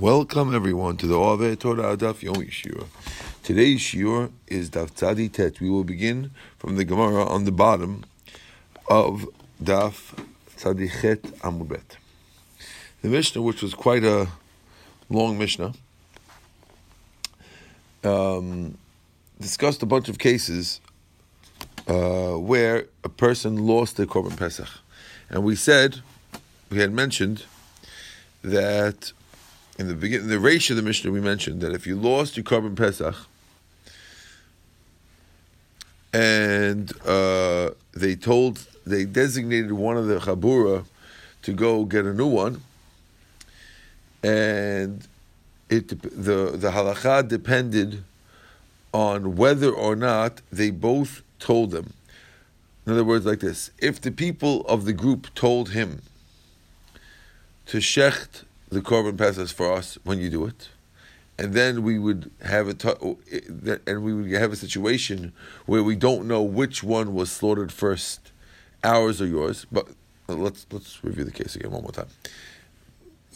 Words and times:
Welcome 0.00 0.54
everyone 0.54 0.98
to 0.98 1.06
the 1.06 1.14
Ove 1.14 1.58
Torah 1.58 1.96
Daf 1.96 2.16
Yomi 2.16 2.50
Shiur. 2.50 2.84
Today's 3.42 3.80
Shiur 3.80 4.30
is 4.46 4.68
Daf 4.68 4.90
Tzadi 4.90 5.32
Tet. 5.32 5.58
We 5.58 5.70
will 5.70 5.84
begin 5.84 6.32
from 6.58 6.76
the 6.76 6.84
Gemara 6.84 7.24
on 7.24 7.46
the 7.46 7.50
bottom 7.50 8.04
of 8.90 9.26
Daf 9.64 10.14
Tzadi 10.54 10.90
Chet 11.00 11.22
Amubet. 11.40 11.96
The 13.00 13.08
Mishnah, 13.08 13.40
which 13.40 13.62
was 13.62 13.72
quite 13.72 14.04
a 14.04 14.28
long 15.08 15.38
Mishnah, 15.38 15.72
um, 18.04 18.76
discussed 19.40 19.82
a 19.82 19.86
bunch 19.86 20.10
of 20.10 20.18
cases 20.18 20.82
uh, 21.88 22.32
where 22.32 22.84
a 23.02 23.08
person 23.08 23.66
lost 23.66 23.96
their 23.96 24.04
Korban 24.04 24.36
Pesach. 24.36 24.68
And 25.30 25.42
we 25.42 25.56
said, 25.56 26.00
we 26.68 26.80
had 26.80 26.92
mentioned 26.92 27.44
that 28.42 29.12
in 29.78 29.88
the 29.88 29.94
beginning, 29.94 30.28
the 30.28 30.38
ratio 30.38 30.76
of 30.76 30.82
the 30.82 30.88
Mishnah 30.88 31.10
we 31.10 31.20
mentioned 31.20 31.60
that 31.60 31.72
if 31.72 31.86
you 31.86 31.96
lost 31.96 32.36
your 32.36 32.44
Korban 32.44 32.76
Pesach. 32.76 33.14
And 36.12 36.90
uh, 37.06 37.70
they 37.92 38.16
told, 38.16 38.66
they 38.86 39.04
designated 39.04 39.72
one 39.72 39.98
of 39.98 40.06
the 40.06 40.18
Chabura 40.18 40.86
to 41.42 41.52
go 41.52 41.84
get 41.84 42.06
a 42.06 42.14
new 42.14 42.26
one, 42.26 42.62
and 44.22 45.06
it 45.68 45.88
the 45.88 46.56
the 46.56 46.70
halacha 46.70 47.28
depended 47.28 48.02
on 48.94 49.36
whether 49.36 49.70
or 49.70 49.94
not 49.94 50.40
they 50.50 50.70
both 50.70 51.22
told 51.38 51.70
them. 51.70 51.92
In 52.86 52.94
other 52.94 53.04
words, 53.04 53.26
like 53.26 53.40
this: 53.40 53.70
if 53.78 54.00
the 54.00 54.10
people 54.10 54.62
of 54.62 54.86
the 54.86 54.94
group 54.94 55.32
told 55.34 55.70
him 55.70 56.00
to 57.66 57.76
shecht 57.76 58.45
the 58.68 58.80
korban 58.80 59.16
pesach 59.16 59.48
for 59.48 59.72
us 59.72 59.98
when 60.04 60.18
you 60.18 60.30
do 60.30 60.46
it, 60.46 60.68
and 61.38 61.52
then 61.54 61.82
we 61.82 61.98
would 61.98 62.30
have 62.42 62.68
a 62.68 62.74
t- 62.74 63.78
and 63.86 64.02
we 64.02 64.14
would 64.14 64.30
have 64.32 64.52
a 64.52 64.56
situation 64.56 65.32
where 65.66 65.82
we 65.82 65.96
don't 65.96 66.26
know 66.26 66.42
which 66.42 66.82
one 66.82 67.14
was 67.14 67.30
slaughtered 67.30 67.72
first, 67.72 68.32
ours 68.82 69.20
or 69.20 69.26
yours. 69.26 69.66
But 69.70 69.88
let's 70.28 70.66
let's 70.72 71.02
review 71.04 71.24
the 71.24 71.30
case 71.30 71.56
again 71.56 71.70
one 71.70 71.82
more 71.82 71.92
time. 71.92 72.08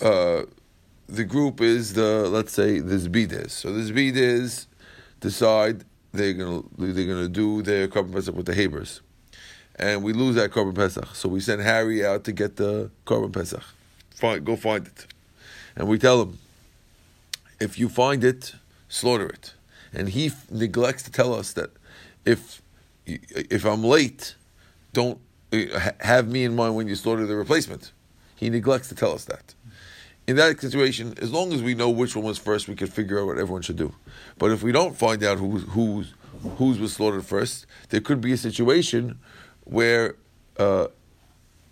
Uh, 0.01 0.43
the 1.09 1.25
group 1.25 1.61
is 1.61 1.95
the 1.95 2.29
let's 2.29 2.53
say 2.53 2.81
the 2.81 2.97
zbides. 2.97 3.51
So 3.51 3.73
the 3.73 3.93
zbides 3.93 4.67
decide 5.21 5.85
they're 6.13 6.33
gonna 6.33 6.63
they're 6.77 7.07
gonna 7.07 7.29
do 7.29 7.63
their 7.63 7.87
korban 7.89 8.13
pesach 8.13 8.35
with 8.35 8.47
the 8.47 8.53
Habers, 8.53 9.01
and 9.77 10.03
we 10.03 10.13
lose 10.13 10.35
that 10.37 10.51
korban 10.51 10.75
pesach. 10.75 11.15
So 11.15 11.29
we 11.29 11.41
send 11.41 11.63
Harry 11.63 12.05
out 12.05 12.25
to 12.25 12.33
get 12.33 12.57
the 12.57 12.91
korban 13.07 13.33
pesach. 13.33 13.63
Find, 14.15 14.45
go 14.45 14.57
find 14.57 14.87
it. 14.87 15.07
And 15.81 15.89
we 15.89 15.99
tell 15.99 16.21
him, 16.21 16.39
if 17.59 17.79
you 17.79 17.89
find 17.89 18.23
it, 18.23 18.55
slaughter 18.91 19.27
it. 19.27 19.55
And 19.95 20.11
he 20.11 20.27
f- 20.27 20.45
neglects 20.51 21.03
to 21.05 21.11
tell 21.11 21.33
us 21.33 21.55
that 21.55 21.71
if 22.27 22.61
if 23.07 23.65
I'm 23.65 23.83
late, 23.83 24.35
don't 24.93 25.19
uh, 25.55 25.91
have 26.01 26.29
me 26.29 26.45
in 26.45 26.55
mind 26.55 26.77
when 26.77 26.87
you 26.87 26.95
slaughter 26.97 27.25
the 27.27 27.35
replacement. 27.35 27.93
He 28.37 28.51
neglects 28.51 28.91
to 28.91 28.95
tell 28.95 29.13
us 29.13 29.25
that. 29.25 29.55
In 30.27 30.37
that 30.37 30.61
situation, 30.61 31.15
as 31.17 31.33
long 31.33 31.51
as 31.55 31.63
we 31.63 31.75
know 31.75 31.89
which 31.89 32.15
one 32.15 32.27
was 32.27 32.37
first, 32.37 32.69
we 32.69 32.77
can 32.77 32.89
figure 32.89 33.19
out 33.19 33.29
what 33.29 33.39
everyone 33.39 33.63
should 33.63 33.79
do. 33.79 33.95
But 34.37 34.51
if 34.51 34.63
we 34.63 34.73
don't 34.73 34.95
find 34.95 35.25
out 35.25 35.39
who, 35.39 35.61
who's 35.61 36.13
whose 36.59 36.79
was 36.79 36.93
slaughtered 36.93 37.25
first, 37.25 37.65
there 37.89 38.03
could 38.03 38.21
be 38.21 38.33
a 38.33 38.37
situation 38.37 39.19
where 39.65 40.17
uh, 40.59 40.89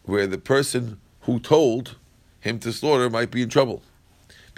where 0.04 0.26
the 0.26 0.38
person 0.38 0.98
who 1.26 1.38
told 1.38 1.96
him 2.40 2.58
to 2.60 2.72
slaughter 2.72 3.10
might 3.10 3.30
be 3.30 3.42
in 3.42 3.50
trouble 3.50 3.82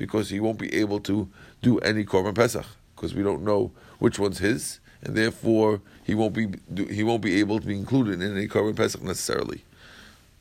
because 0.01 0.31
he 0.31 0.41
won't 0.41 0.59
be 0.59 0.75
able 0.75 0.98
to 0.98 1.29
do 1.61 1.79
any 1.81 2.05
korban 2.05 2.34
pesach 2.34 2.65
because 2.97 3.15
we 3.15 3.23
don't 3.23 3.45
know 3.45 3.70
which 3.98 4.19
one's 4.19 4.39
his, 4.39 4.81
and 5.03 5.15
therefore 5.15 5.83
he 6.03 6.15
won't 6.15 6.33
be 6.33 6.48
he 6.89 7.05
won't 7.05 7.20
be 7.20 7.39
able 7.39 7.61
to 7.61 7.66
be 7.66 7.77
included 7.77 8.22
in 8.22 8.34
any 8.34 8.49
korban 8.49 8.75
pesach 8.75 9.03
necessarily. 9.03 9.62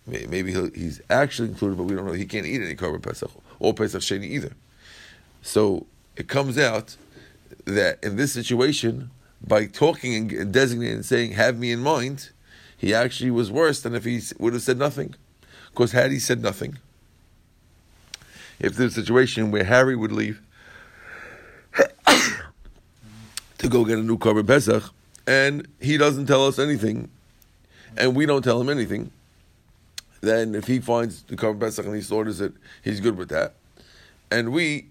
Maybe 0.08 0.54
he's 0.54 1.02
actually 1.10 1.50
included, 1.50 1.78
but 1.78 1.84
we 1.84 1.94
don't 1.94 2.06
know. 2.06 2.14
He 2.14 2.26
can't 2.26 2.46
eat 2.46 2.62
any 2.62 2.74
korban 2.74 3.04
pesach 3.04 3.30
or 3.60 3.74
pesach 3.74 4.02
sheni 4.02 4.24
either. 4.24 4.54
So 5.42 5.86
it 6.16 6.30
comes 6.30 6.58
out 6.58 6.96
that 7.66 8.02
in 8.02 8.16
this 8.16 8.32
situation, 8.32 9.12
by 9.46 9.66
talking 9.66 10.34
and 10.34 10.54
designating 10.54 10.96
and 10.96 11.06
saying 11.06 11.34
"Have 11.34 11.60
me 11.60 11.74
in 11.74 11.82
mind," 11.82 12.30
he 12.78 12.94
actually 12.94 13.32
was 13.32 13.52
worse 13.52 13.82
than 13.82 13.94
if 13.94 14.06
he 14.06 14.22
would 14.40 14.54
have 14.54 14.62
said 14.62 14.78
nothing. 14.78 15.16
Because 15.72 15.92
had 15.92 16.12
he 16.12 16.20
said 16.20 16.42
nothing, 16.42 16.78
if 18.60 18.76
there's 18.76 18.98
a 18.98 19.02
situation 19.02 19.52
where 19.52 19.64
Harry 19.64 19.96
would 19.96 20.12
leave 20.12 20.42
to 23.58 23.70
go 23.70 23.86
get 23.86 23.98
a 23.98 24.04
new 24.04 24.18
korban 24.18 24.46
pesach, 24.46 24.84
and 25.28 25.68
he 25.80 25.98
doesn't 25.98 26.26
tell 26.26 26.46
us 26.46 26.60
anything, 26.60 27.10
and 27.98 28.16
we 28.16 28.26
don't 28.26 28.44
tell 28.44 28.60
him 28.60 28.70
anything, 28.70 29.12
then 30.22 30.56
if 30.56 30.68
he 30.68 30.80
finds 30.80 31.24
the 31.24 31.36
korban 31.36 31.60
pesach 31.60 31.86
and 31.86 31.96
he 31.96 32.02
slaughters 32.02 32.42
it, 32.42 32.54
he's 32.84 33.00
good 33.00 33.18
with 33.18 33.30
that, 33.30 33.54
and 34.32 34.52
we, 34.52 34.88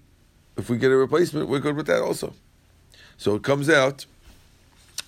if 0.57 0.71
we 0.71 0.79
get 0.79 0.91
a 0.91 0.97
replacement, 0.97 1.49
we're 1.49 1.61
good 1.61 1.77
with 1.77 1.87
that 1.87 2.03
also. 2.03 2.33
So 3.17 3.35
it 3.35 3.43
comes 3.43 3.69
out. 3.69 4.07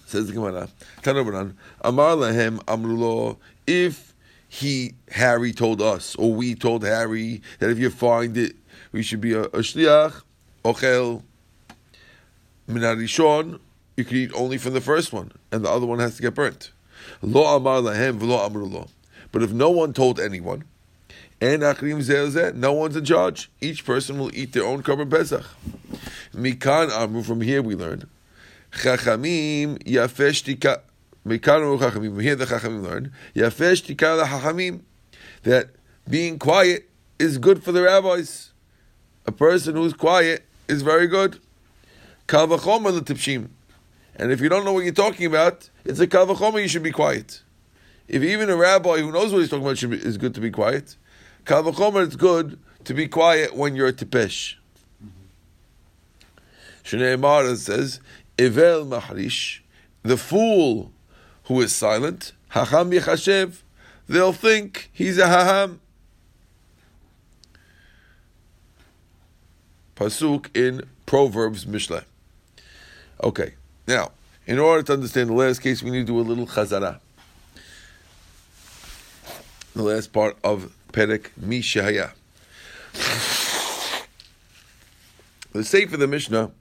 Says 0.07 0.27
the 0.27 0.33
Gemara, 0.33 0.69
Tanobanan, 1.03 1.55
Amar 1.83 2.17
lahem 2.17 2.59
amrulo, 2.65 3.37
if 3.69 4.10
he 4.53 4.95
Harry 5.13 5.53
told 5.53 5.81
us, 5.81 6.17
or 6.17 6.35
we 6.35 6.57
told 6.57 6.83
Harry 6.83 7.41
that 7.61 7.71
if 7.71 7.79
you 7.79 7.89
find 7.89 8.37
it, 8.37 8.57
we 8.91 9.01
should 9.01 9.21
be 9.21 9.33
a, 9.33 9.43
a 9.43 9.61
shliach, 9.61 10.23
ochel, 10.65 11.23
minarishon. 12.69 13.61
You 13.97 14.05
can 14.05 14.17
eat 14.17 14.33
only 14.35 14.59
from 14.59 14.75
the 14.75 14.81
first 14.81 15.13
one, 15.13 15.31
and 15.53 15.65
the 15.65 15.71
other 15.71 15.87
one 15.87 16.01
has 16.01 16.17
to 16.17 16.23
get 16.23 16.35
burnt. 16.35 16.73
Lo 17.23 17.57
amar 17.57 17.81
lahem 17.81 18.19
v'lo 18.19 18.45
amru 18.45 18.87
But 19.31 19.45
if 19.45 19.53
no 19.53 19.71
one 19.71 19.93
told 19.93 20.19
anyone, 20.19 20.65
and 21.41 21.63
achrim 21.63 22.01
zeh 22.01 22.53
no 22.53 22.73
one's 22.73 22.97
in 22.97 23.05
charge. 23.05 23.53
Each 23.61 23.85
person 23.85 24.19
will 24.19 24.35
eat 24.35 24.53
their 24.53 24.65
own 24.65 24.83
korban 24.83 25.09
pesach. 25.09 25.47
Mikan 26.35 26.91
amru. 26.91 27.23
From 27.23 27.41
here 27.41 27.63
we 27.63 27.77
learn. 27.77 28.11
Chachamim 28.73 29.79
tika 31.39 32.21
here 32.21 32.37
the 32.37 32.47
Chachamim 32.47 32.83
learn, 32.83 33.13
Yafesh 33.35 33.83
tikar 33.85 34.25
Chachamim, 34.25 34.81
that 35.43 35.71
being 36.09 36.39
quiet 36.39 36.89
is 37.19 37.39
good 37.39 37.63
for 37.63 37.73
the 37.73 37.83
rabbis. 37.83 38.53
A 39.27 39.33
person 39.33 39.77
who's 39.77 39.93
quiet 39.93 40.45
is 40.69 40.83
very 40.83 41.07
good. 41.07 41.41
L'tipshim. 42.33 43.49
And 44.17 44.33
if 44.33 44.41
you 44.41 44.49
don't 44.49 44.65
know 44.65 44.73
what 44.73 44.85
you're 44.85 44.93
talking 44.93 45.27
about, 45.27 45.71
it's 45.85 46.01
a 46.01 46.07
kal 46.07 46.27
v'chomer, 46.27 46.61
you 46.61 46.69
should 46.69 46.83
be 46.83 46.93
quiet. 46.93 47.43
If 48.09 48.23
even 48.23 48.51
a 48.51 48.57
rabbi 48.57 48.99
who 48.99 49.13
knows 49.13 49.33
what 49.33 49.39
he's 49.41 49.49
talking 49.49 49.65
about 49.65 49.79
should 49.79 49.91
be, 49.91 49.97
is 49.97 50.19
good 50.19 50.35
to 50.35 50.41
be 50.41 50.51
quiet, 50.51 50.97
kal 51.45 51.63
v'chomer, 51.63 52.05
it's 52.05 52.17
good 52.17 52.59
to 52.85 52.95
be 52.95 53.09
quiet 53.09 53.55
when 53.55 53.75
you're 53.75 53.89
a 53.89 53.93
tipesh. 53.93 54.57
Shnei 56.85 57.19
Mara 57.19 57.57
says, 57.57 58.01
Evel 58.37 58.89
mahrish, 58.89 59.61
the 60.03 60.17
fool 60.17 60.93
who 61.51 61.61
is 61.61 61.75
silent, 61.75 62.31
hacham 62.53 62.93
yechashev, 62.97 63.63
they'll 64.09 64.33
think 64.33 64.89
he's 64.93 65.19
a 65.19 65.27
haham. 65.27 65.81
Pasuk 69.97 70.57
in 70.57 70.89
Proverbs 71.07 71.65
Mishle. 71.65 72.05
Okay, 73.25 73.55
now, 73.89 74.13
in 74.47 74.61
order 74.61 74.85
to 74.85 74.93
understand 74.93 75.29
the 75.29 75.35
last 75.35 75.59
case, 75.59 75.83
we 75.83 75.91
need 75.91 76.07
to 76.07 76.13
do 76.13 76.21
a 76.21 76.23
little 76.23 76.47
chazara. 76.47 77.01
The 79.75 79.83
last 79.83 80.13
part 80.13 80.37
of 80.45 80.73
Perek 80.93 81.37
Mi 81.37 81.63
Shehaya. 81.63 82.13
The 85.51 85.65
Sefer 85.65 85.97
the 85.97 86.07
Mishnah 86.07 86.53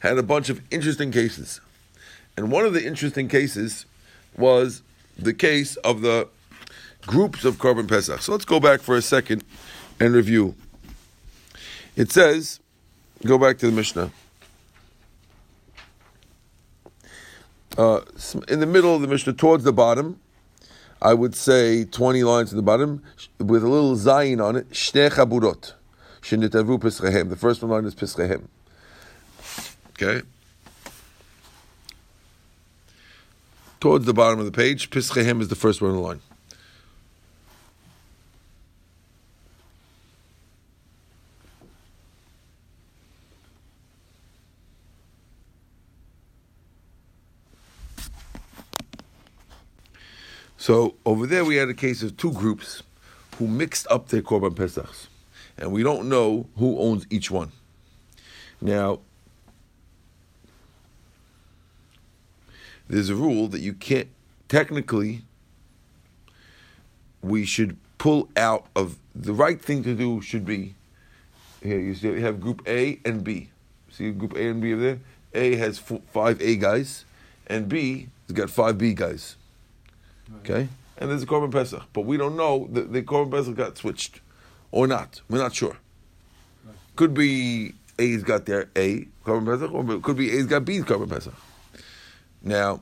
had 0.00 0.18
a 0.18 0.24
bunch 0.24 0.50
of 0.50 0.60
interesting 0.72 1.12
cases. 1.12 1.60
And 2.40 2.50
one 2.50 2.64
of 2.64 2.72
the 2.72 2.82
interesting 2.82 3.28
cases 3.28 3.84
was 4.34 4.82
the 5.18 5.34
case 5.34 5.76
of 5.76 6.00
the 6.00 6.26
groups 7.02 7.44
of 7.44 7.56
korban 7.56 7.86
Pesach. 7.86 8.22
So 8.22 8.32
let's 8.32 8.46
go 8.46 8.58
back 8.58 8.80
for 8.80 8.96
a 8.96 9.02
second 9.02 9.44
and 10.00 10.14
review. 10.14 10.54
It 11.96 12.10
says, 12.10 12.58
go 13.26 13.36
back 13.36 13.58
to 13.58 13.66
the 13.66 13.72
Mishnah. 13.72 14.10
Uh, 17.76 18.00
in 18.48 18.60
the 18.60 18.66
middle 18.66 18.94
of 18.94 19.02
the 19.02 19.08
Mishnah, 19.08 19.34
towards 19.34 19.64
the 19.64 19.72
bottom, 19.74 20.18
I 21.02 21.12
would 21.12 21.34
say 21.34 21.84
20 21.84 22.24
lines 22.24 22.52
in 22.52 22.56
the 22.56 22.62
bottom, 22.62 23.02
with 23.38 23.62
a 23.62 23.68
little 23.68 23.96
zayin 23.96 24.42
on 24.42 24.56
it, 24.56 24.70
Shnei 24.70 25.10
Chaburot, 25.10 25.74
Shenitavu 26.22 26.80
Pischahem. 26.80 27.28
The 27.28 27.36
first 27.36 27.60
one 27.60 27.70
line 27.70 27.84
is 27.84 27.94
Pischahem. 27.94 28.44
Okay? 29.90 30.26
towards 33.80 34.04
the 34.04 34.14
bottom 34.14 34.38
of 34.38 34.44
the 34.44 34.52
page. 34.52 34.90
Pischehim 34.90 35.40
is 35.40 35.48
the 35.48 35.56
first 35.56 35.80
word 35.80 35.90
in 35.90 35.96
the 35.96 36.00
line. 36.00 36.20
So 50.58 50.94
over 51.06 51.26
there, 51.26 51.44
we 51.44 51.56
had 51.56 51.70
a 51.70 51.74
case 51.74 52.02
of 52.02 52.18
two 52.18 52.32
groups 52.32 52.82
who 53.38 53.48
mixed 53.48 53.86
up 53.90 54.08
their 54.08 54.20
korban 54.20 54.54
pesachs, 54.54 55.06
and 55.56 55.72
we 55.72 55.82
don't 55.82 56.06
know 56.08 56.46
who 56.58 56.78
owns 56.78 57.06
each 57.08 57.30
one. 57.30 57.50
Now, 58.60 59.00
there's 62.90 63.08
a 63.08 63.14
rule 63.14 63.46
that 63.48 63.60
you 63.60 63.72
can't 63.72 64.08
technically. 64.48 65.22
We 67.22 67.44
should 67.44 67.76
pull 67.98 68.28
out 68.36 68.66
of 68.74 68.98
the 69.14 69.32
right 69.32 69.60
thing 69.60 69.82
to 69.84 69.94
do 69.94 70.20
should 70.22 70.44
be 70.44 70.74
here. 71.62 71.78
You 71.78 71.94
see, 71.94 72.08
you 72.08 72.20
have 72.22 72.40
group 72.40 72.62
A 72.66 72.98
and 73.04 73.22
B. 73.22 73.50
See 73.90 74.10
group 74.10 74.34
A 74.34 74.48
and 74.48 74.60
B 74.60 74.72
over 74.72 74.82
there. 74.82 74.98
A 75.34 75.56
has 75.56 75.78
four, 75.78 76.00
five 76.12 76.40
A 76.40 76.56
guys, 76.56 77.04
and 77.46 77.68
B 77.68 78.08
has 78.26 78.36
got 78.36 78.50
five 78.50 78.78
B 78.78 78.94
guys. 78.94 79.36
Okay, 80.40 80.68
and 80.98 81.10
there's 81.10 81.22
a 81.22 81.26
korban 81.26 81.52
pesach, 81.52 81.82
but 81.92 82.02
we 82.02 82.16
don't 82.16 82.36
know 82.36 82.68
the, 82.72 82.82
the 82.82 83.02
korban 83.02 83.30
pesach 83.30 83.54
got 83.56 83.76
switched 83.76 84.20
or 84.72 84.86
not. 84.86 85.20
We're 85.28 85.38
not 85.38 85.54
sure. 85.54 85.76
Could 86.96 87.14
be 87.14 87.74
A's 87.98 88.22
got 88.24 88.46
their 88.46 88.70
A 88.74 89.06
korban 89.24 89.46
pesach, 89.46 89.72
or 89.72 89.94
it 89.94 90.02
could 90.02 90.16
be 90.16 90.32
A's 90.32 90.46
got 90.46 90.64
B's 90.64 90.82
korban 90.84 91.08
pesach. 91.08 91.34
Now, 92.42 92.80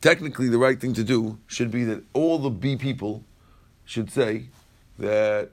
technically, 0.00 0.48
the 0.48 0.58
right 0.58 0.80
thing 0.80 0.94
to 0.94 1.04
do 1.04 1.38
should 1.46 1.70
be 1.70 1.84
that 1.84 2.04
all 2.12 2.38
the 2.38 2.50
B 2.50 2.76
people 2.76 3.24
should 3.84 4.10
say 4.10 4.46
that 4.98 5.50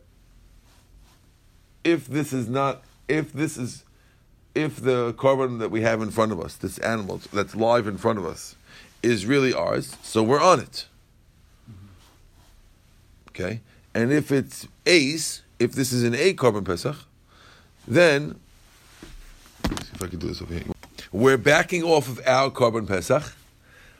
if 1.83 2.07
this 2.07 2.33
is 2.33 2.47
not, 2.49 2.83
if 3.07 3.31
this 3.31 3.57
is, 3.57 3.83
if 4.53 4.77
the 4.77 5.13
korban 5.13 5.59
that 5.59 5.71
we 5.71 5.81
have 5.81 6.01
in 6.01 6.11
front 6.11 6.31
of 6.31 6.39
us, 6.39 6.55
this 6.55 6.77
animal 6.79 7.21
that's 7.31 7.55
live 7.55 7.87
in 7.87 7.97
front 7.97 8.19
of 8.19 8.25
us, 8.25 8.55
is 9.01 9.25
really 9.25 9.53
ours, 9.53 9.95
so 10.01 10.23
we're 10.23 10.41
on 10.41 10.59
it. 10.59 10.87
Okay? 13.29 13.61
And 13.93 14.11
if 14.11 14.31
it's 14.31 14.67
A's, 14.85 15.43
if 15.59 15.73
this 15.73 15.93
is 15.93 16.03
an 16.03 16.15
A 16.15 16.33
korban 16.33 16.65
pesach, 16.65 16.97
then, 17.87 18.39
see 19.69 19.91
if 19.93 20.01
I 20.01 20.07
can 20.07 20.19
do 20.19 20.27
this 20.27 20.41
over 20.41 20.53
here. 20.53 20.74
We're 21.11 21.37
backing 21.37 21.83
off 21.83 22.07
of 22.07 22.21
our 22.25 22.49
korban 22.49 22.87
pesach. 22.87 23.33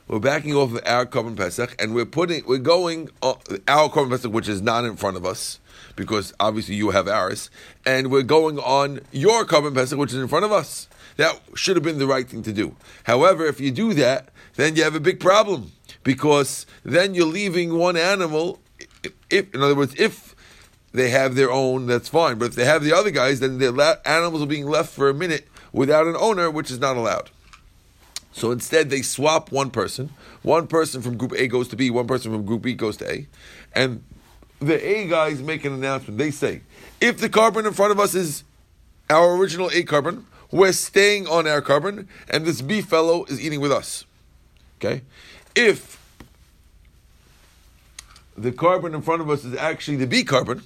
We're 0.07 0.19
backing 0.19 0.53
off 0.53 0.73
of 0.73 0.81
our 0.85 1.05
korban 1.05 1.35
pesach, 1.35 1.75
and 1.81 1.95
we're 1.95 2.05
putting, 2.05 2.45
we're 2.45 2.59
going 2.59 3.09
uh, 3.23 3.35
our 3.67 3.89
korban 3.89 4.11
pesach, 4.11 4.31
which 4.31 4.47
is 4.47 4.61
not 4.61 4.85
in 4.85 4.97
front 4.97 5.17
of 5.17 5.25
us, 5.25 5.59
because 5.95 6.33
obviously 6.39 6.75
you 6.75 6.91
have 6.91 7.07
ours, 7.07 7.49
and 7.85 8.11
we're 8.11 8.21
going 8.21 8.59
on 8.59 8.99
your 9.11 9.45
korban 9.45 9.73
pesach, 9.73 9.97
which 9.97 10.13
is 10.13 10.19
in 10.19 10.27
front 10.27 10.45
of 10.45 10.51
us. 10.51 10.87
That 11.17 11.39
should 11.55 11.75
have 11.75 11.83
been 11.83 11.97
the 11.97 12.07
right 12.07 12.27
thing 12.27 12.43
to 12.43 12.53
do. 12.53 12.75
However, 13.05 13.45
if 13.45 13.59
you 13.59 13.71
do 13.71 13.93
that, 13.95 14.29
then 14.55 14.75
you 14.75 14.83
have 14.83 14.95
a 14.95 14.99
big 14.99 15.19
problem 15.19 15.71
because 16.03 16.65
then 16.83 17.15
you're 17.15 17.25
leaving 17.25 17.77
one 17.77 17.97
animal. 17.97 18.59
If, 19.29 19.53
in 19.53 19.61
other 19.61 19.75
words, 19.75 19.95
if 19.97 20.35
they 20.91 21.09
have 21.09 21.35
their 21.35 21.51
own, 21.51 21.87
that's 21.87 22.09
fine. 22.09 22.37
But 22.37 22.49
if 22.49 22.55
they 22.55 22.65
have 22.65 22.83
the 22.83 22.93
other 22.93 23.11
guys, 23.11 23.39
then 23.39 23.57
the 23.57 23.71
la- 23.71 23.95
animals 24.05 24.43
are 24.43 24.47
being 24.47 24.67
left 24.67 24.93
for 24.93 25.09
a 25.09 25.13
minute 25.13 25.47
without 25.75 26.07
an 26.07 26.15
owner, 26.17 26.49
which 26.49 26.71
is 26.71 26.79
not 26.79 26.95
allowed. 26.95 27.29
So 28.31 28.51
instead, 28.51 28.89
they 28.89 29.01
swap 29.01 29.51
one 29.51 29.69
person. 29.69 30.09
One 30.41 30.67
person 30.67 31.01
from 31.01 31.17
Group 31.17 31.33
A 31.33 31.47
goes 31.47 31.67
to 31.69 31.75
B. 31.75 31.89
One 31.89 32.07
person 32.07 32.31
from 32.31 32.45
Group 32.45 32.61
B 32.61 32.73
goes 32.73 32.97
to 32.97 33.11
A, 33.11 33.27
and 33.73 34.03
the 34.59 34.83
A 34.87 35.07
guys 35.07 35.41
make 35.41 35.65
an 35.65 35.73
announcement. 35.73 36.17
They 36.17 36.31
say, 36.31 36.61
if 37.01 37.17
the 37.17 37.29
korban 37.29 37.67
in 37.67 37.73
front 37.73 37.91
of 37.91 37.99
us 37.99 38.15
is 38.15 38.43
our 39.09 39.35
original 39.35 39.67
A 39.67 39.83
korban, 39.83 40.23
we're 40.51 40.71
staying 40.71 41.27
on 41.27 41.45
our 41.45 41.61
korban, 41.61 42.07
and 42.29 42.45
this 42.45 42.61
B 42.61 42.81
fellow 42.81 43.25
is 43.25 43.41
eating 43.41 43.59
with 43.59 43.71
us. 43.71 44.05
Okay? 44.79 45.01
If 45.55 46.01
the 48.37 48.51
korban 48.51 48.93
in 48.93 49.01
front 49.01 49.21
of 49.21 49.29
us 49.29 49.43
is 49.43 49.55
actually 49.55 49.97
the 49.97 50.07
B 50.07 50.23
korban, 50.23 50.63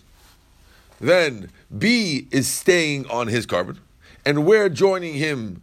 then 1.02 1.50
B 1.76 2.28
is 2.32 2.48
staying 2.48 3.08
on 3.10 3.28
his 3.28 3.48
korban, 3.48 3.78
and 4.26 4.46
we're 4.46 4.70
joining 4.70 5.16
him 5.16 5.62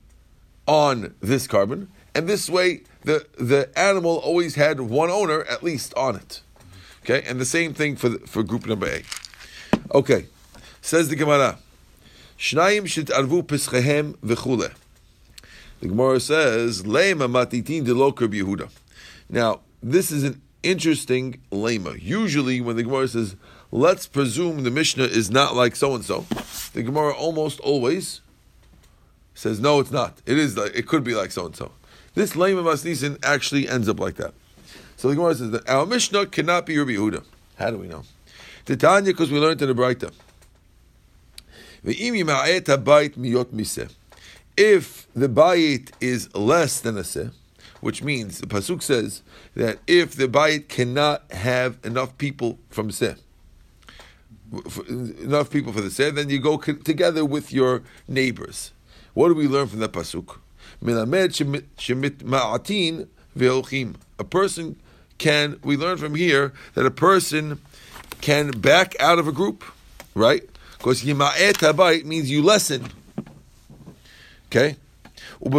on 0.67 1.15
this 1.21 1.47
korban. 1.47 1.89
and 2.15 2.29
this 2.29 2.51
way 2.51 2.83
the, 3.03 3.27
the 3.39 3.71
animal 3.79 4.17
always 4.17 4.57
had 4.57 4.81
one 4.81 5.11
owner 5.11 5.45
at 5.45 5.63
least 5.63 5.95
on 5.95 6.17
it. 6.17 6.41
Okay, 7.03 7.23
and 7.29 7.41
the 7.41 7.45
same 7.45 7.73
thing 7.73 7.95
for 7.95 8.19
for 8.27 8.43
group 8.43 8.67
number 8.67 8.87
A. 8.87 9.03
Okay, 9.95 10.27
says 10.81 11.09
the 11.09 11.17
Gemara. 11.17 11.59
Shnayim 12.39 12.85
arvu 13.07 13.43
peschehem 13.43 14.17
v'chule. 14.17 14.75
The 15.81 15.89
Gemara 15.89 16.21
says, 16.21 16.83
Lema 16.83 17.31
matitin 17.31 17.85
deloker 17.85 18.29
Yehuda. 18.29 18.71
Now, 19.29 19.61
this 19.83 20.11
is 20.11 20.25
an 20.25 20.41
interesting 20.63 21.41
lema. 21.51 22.01
Usually, 22.03 22.61
when 22.61 22.77
the 22.77 22.83
Gemara 22.83 23.09
says, 23.09 23.37
let's 23.71 24.07
presume 24.07 24.63
the 24.63 24.71
Mishnah 24.71 25.05
is 25.05 25.31
not 25.31 25.55
like 25.55 25.77
so 25.77 25.95
and 25.95 26.05
so, 26.05 26.27
the 26.73 26.83
Gemara 26.83 27.13
almost 27.13 27.61
always 27.61 28.21
says, 29.37 29.61
no, 29.61 29.79
it's 29.81 29.93
not. 29.93 30.21
It 30.27 30.39
is 30.39 30.57
like, 30.57 30.75
it 30.75 30.89
could 30.89 31.05
be 31.05 31.15
like 31.15 31.31
so 31.31 31.47
and 31.47 31.55
so. 31.55 31.71
This 32.15 32.33
lema 32.33 32.65
masnisin 32.65 33.19
actually 33.23 33.69
ends 33.69 33.89
up 33.89 34.01
like 34.01 34.17
that. 34.17 34.35
So 34.97 35.09
the 35.09 35.15
Gemara 35.15 35.35
says 35.35 35.51
that 35.51 35.69
our 35.69 35.85
Mishnah 35.85 36.27
cannot 36.27 36.65
be 36.67 36.79
Rabbi 36.79 36.93
Yehuda. 36.93 37.23
How 37.59 37.71
do 37.71 37.77
we 37.77 37.87
know? 37.87 38.03
Titania, 38.65 39.13
because 39.13 39.31
we 39.31 39.39
learned 39.39 39.61
in 39.63 39.69
the 39.69 39.75
Braita. 39.75 40.11
If 44.57 45.07
the 45.13 45.29
bayit 45.29 45.91
is 46.01 46.35
less 46.35 46.81
than 46.81 46.97
a 46.97 47.05
seh, 47.05 47.29
which 47.81 48.03
means 48.03 48.39
the 48.39 48.47
pasuk 48.47 48.83
says 48.83 49.23
that 49.55 49.79
if 49.87 50.17
the 50.17 50.27
bayit 50.27 50.69
cannot 50.69 51.31
have 51.31 51.79
enough 51.85 52.17
people 52.19 52.59
from 52.71 52.91
seh, 52.91 53.15
enough 54.89 55.51
people 55.51 55.73
for 55.73 55.83
the 55.83 55.91
seh, 55.91 56.11
then 56.11 56.31
you 56.31 56.41
go 56.41 56.57
together 56.57 57.25
with 57.25 57.53
your 57.53 57.83
neighbors. 58.09 58.73
What 59.17 59.29
do 59.29 59.35
we 59.35 59.49
learn 59.49 59.67
from 59.67 59.79
that 59.79 59.93
pasuk? 59.93 60.37
A 64.19 64.25
person 64.25 64.77
can 65.17 65.59
we 65.65 65.77
learn 65.79 65.97
from 65.97 66.15
here 66.15 66.53
that 66.75 66.85
a 66.85 66.91
person 66.91 67.59
can 68.21 68.51
back 68.51 68.95
out 69.01 69.19
of 69.19 69.27
a 69.27 69.33
group, 69.33 69.65
right? 70.15 70.47
Because 70.77 71.03
yima'et 71.03 71.55
habayit 71.55 72.05
means 72.05 72.31
you 72.31 72.43
lessen. 72.43 72.91
Okay? 74.49 74.77
As 75.41 75.53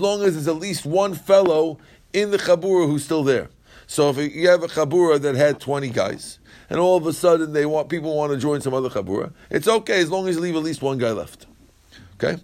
long 0.00 0.22
as 0.22 0.34
there's 0.34 0.48
at 0.48 0.56
least 0.56 0.84
one 0.84 1.14
fellow 1.14 1.78
in 2.12 2.30
the 2.30 2.36
chabura 2.36 2.86
who's 2.86 3.06
still 3.06 3.24
there. 3.24 3.48
So 3.86 4.10
if 4.10 4.34
you 4.34 4.48
have 4.48 4.62
a 4.62 4.68
chabura 4.68 5.20
that 5.20 5.34
had 5.34 5.60
20 5.60 5.90
guys, 5.90 6.38
and 6.70 6.78
all 6.80 6.96
of 6.96 7.06
a 7.06 7.12
sudden 7.12 7.52
they 7.52 7.66
want 7.66 7.88
people 7.88 8.16
want 8.16 8.32
to 8.32 8.38
join 8.38 8.60
some 8.60 8.74
other 8.74 8.88
chabura, 8.88 9.32
it's 9.50 9.68
okay 9.68 10.00
as 10.00 10.10
long 10.10 10.28
as 10.28 10.36
you 10.36 10.42
leave 10.42 10.56
at 10.56 10.62
least 10.62 10.82
one 10.82 10.98
guy 10.98 11.12
left. 11.12 11.46
Okay? 12.14 12.42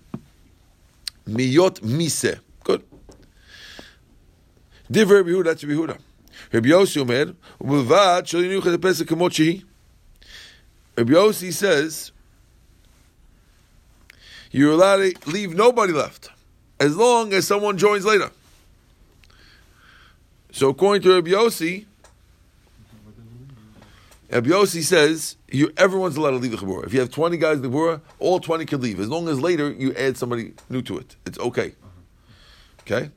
Miyot 1.27 1.83
mise. 1.83 2.39
Good. 2.65 2.85
Divrei 4.91 5.23
Yehuda, 5.23 5.45
that's 5.45 5.65
Yehuda. 5.65 5.99
Rabbi 6.53 6.69
Yossi 6.69 7.01
omer, 7.01 7.35
u'bavad 7.63 8.25
shalinu 8.25 8.61
chadepesa 8.61 9.05
kamot. 9.05 9.65
Rabbi 10.97 11.13
Yossi 11.13 11.53
says, 11.53 12.13
you're 14.51 14.73
allowed 14.73 15.15
to 15.15 15.31
leave 15.31 15.55
nobody 15.55 15.93
left, 15.93 16.31
as 16.81 16.97
long 16.97 17.33
as 17.33 17.47
someone 17.47 17.79
joins 17.79 18.05
later. 18.05 18.31
So 20.53 20.69
according 20.69 21.03
to 21.03 21.15
Rabbi 21.15 21.31
Yossi, 21.31 21.87
Rabbi 24.31 24.51
Yossi 24.51 24.83
says 24.83 25.37
you, 25.51 25.73
everyone's 25.77 26.17
allowed 26.17 26.31
to 26.31 26.37
leave 26.37 26.53
the 26.53 26.57
chabura. 26.57 26.87
If 26.87 26.93
you 26.93 27.01
have 27.01 27.11
20 27.11 27.37
guys 27.37 27.57
in 27.57 27.63
the 27.63 27.69
chabura, 27.69 28.01
all 28.19 28.41
20 28.41 28.65
can 28.67 28.81
leave, 28.81 29.01
as 29.01 29.09
long 29.09 29.29
as 29.29 29.41
later 29.41 29.71
you 29.73 29.95
add 29.95 30.17
somebody 30.17 30.55
new 30.69 30.83
to 30.83 30.99
it. 30.99 31.17
It's 31.27 31.39
okay. 31.39 31.75
Okay? 32.81 33.11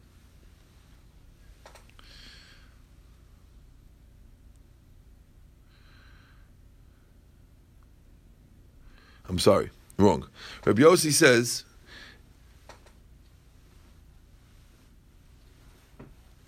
I'm 9.29 9.39
sorry, 9.39 9.71
wrong. 9.97 10.27
Rabbi 10.65 10.81
Yossi 10.81 11.11
says, 11.11 11.63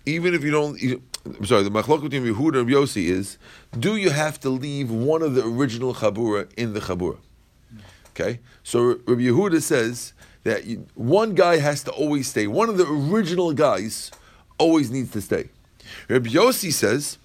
even 0.06 0.34
if 0.34 0.42
you 0.44 0.50
don't, 0.50 0.80
I'm 1.24 1.44
sorry, 1.44 1.64
the 1.64 1.70
machlok 1.70 2.02
between 2.02 2.24
Yehuda 2.24 2.60
and 2.60 2.70
Yossi 2.70 3.06
is, 3.08 3.38
do 3.78 3.96
you 3.96 4.10
have 4.10 4.40
to 4.40 4.48
leave 4.48 4.90
one 4.90 5.22
of 5.22 5.34
the 5.34 5.44
original 5.44 5.94
chabura 5.94 6.50
in 6.56 6.72
the 6.72 6.80
chabura? 6.80 7.18
Okay, 8.10 8.40
so 8.62 8.98
Rabbi 9.06 9.22
Yehuda 9.22 9.60
says 9.60 10.14
that 10.44 10.64
you, 10.64 10.86
one 10.94 11.34
guy 11.34 11.58
has 11.58 11.82
to 11.84 11.90
always 11.90 12.28
stay. 12.28 12.46
One 12.46 12.68
of 12.68 12.78
the 12.78 12.86
original 12.86 13.52
guys 13.52 14.10
always 14.58 14.90
needs 14.90 15.10
to 15.10 15.20
stay. 15.20 15.50
Rabbi 16.08 16.30
Yossi 16.30 16.72
says 16.72 17.18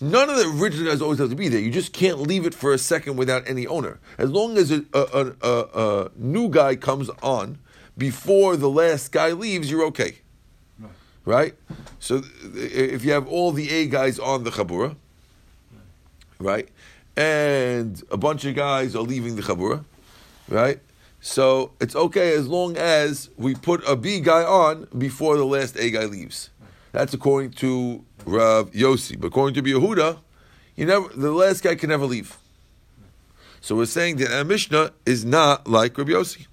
None 0.00 0.28
of 0.28 0.36
the 0.36 0.62
original 0.62 0.90
guys 0.90 1.00
always 1.00 1.18
have 1.20 1.30
to 1.30 1.36
be 1.36 1.48
there. 1.48 1.60
You 1.60 1.70
just 1.70 1.94
can't 1.94 2.20
leave 2.20 2.44
it 2.44 2.52
for 2.52 2.74
a 2.74 2.78
second 2.78 3.16
without 3.16 3.48
any 3.48 3.66
owner. 3.66 3.98
As 4.18 4.30
long 4.30 4.58
as 4.58 4.70
a, 4.70 4.84
a, 4.92 5.32
a, 5.40 5.60
a 5.74 6.10
new 6.16 6.50
guy 6.50 6.76
comes 6.76 7.08
on 7.22 7.58
before 7.96 8.58
the 8.58 8.68
last 8.68 9.10
guy 9.10 9.32
leaves, 9.32 9.70
you're 9.70 9.86
okay. 9.86 10.18
Right? 11.26 11.54
So 11.98 12.22
if 12.54 13.04
you 13.04 13.12
have 13.12 13.28
all 13.28 13.52
the 13.52 13.70
A 13.70 13.86
guys 13.86 14.18
on 14.18 14.44
the 14.44 14.50
Chabura, 14.50 14.96
right, 16.38 16.68
and 17.16 18.02
a 18.10 18.16
bunch 18.16 18.46
of 18.46 18.54
guys 18.54 18.96
are 18.96 19.02
leaving 19.02 19.36
the 19.36 19.42
Chabura, 19.42 19.84
right? 20.48 20.80
So 21.20 21.72
it's 21.80 21.96
okay 21.96 22.34
as 22.34 22.46
long 22.46 22.76
as 22.76 23.28
we 23.36 23.54
put 23.54 23.86
a 23.86 23.96
B 23.96 24.20
guy 24.20 24.44
on 24.44 24.86
before 24.96 25.36
the 25.36 25.44
last 25.44 25.76
A 25.76 25.90
guy 25.90 26.04
leaves. 26.04 26.50
That's 26.92 27.12
according 27.12 27.50
to 27.52 28.04
Rav 28.24 28.70
Yossi. 28.70 29.20
But 29.20 29.28
according 29.28 29.62
to 29.62 29.62
Yehuda, 29.62 30.18
you 30.76 30.86
never 30.86 31.08
the 31.08 31.32
last 31.32 31.62
guy 31.62 31.74
can 31.74 31.90
never 31.90 32.06
leave. 32.06 32.38
So 33.60 33.74
we're 33.74 33.86
saying 33.86 34.16
that 34.16 34.30
a 34.40 34.44
Mishnah 34.44 34.92
is 35.04 35.24
not 35.24 35.66
like 35.66 35.98
Rabbi 35.98 36.12
Yossi, 36.12 36.46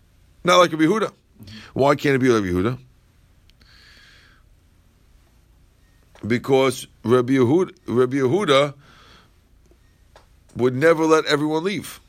not 0.44 0.58
like 0.58 0.72
Rabbi 0.72 0.86
Yehuda. 0.86 1.12
Why 1.74 1.96
can't 1.96 2.15
it 2.15 2.20
be 2.20 2.30
like 2.30 2.44
Yehuda? 2.44 2.80
Because 6.25 6.88
Rabbi 7.03 7.34
Yehuda, 7.34 7.75
Rabbi 7.88 8.18
Yehuda 8.18 8.74
would 10.56 10.75
never 10.75 11.06
let 11.06 11.25
everyone 11.25 11.63
leave. 11.63 12.00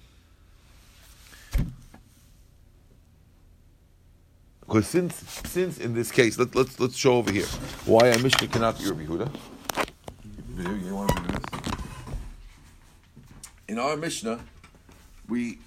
Because 4.61 4.87
since 4.87 5.15
since 5.47 5.79
in 5.79 5.95
this 5.95 6.11
case, 6.11 6.39
let, 6.39 6.55
let's 6.55 6.81
let's 6.81 6.97
show 6.97 7.15
over 7.15 7.31
here 7.31 7.47
why 7.87 8.09
a 8.09 8.19
Mishnah 8.19 8.49
cannot 8.49 8.79
be 8.79 8.87
Rabbi 8.89 9.05
Yehuda. 9.05 9.31
In 13.67 13.79
our 13.79 13.97
Mishnah, 13.97 14.41
we, 15.29 15.59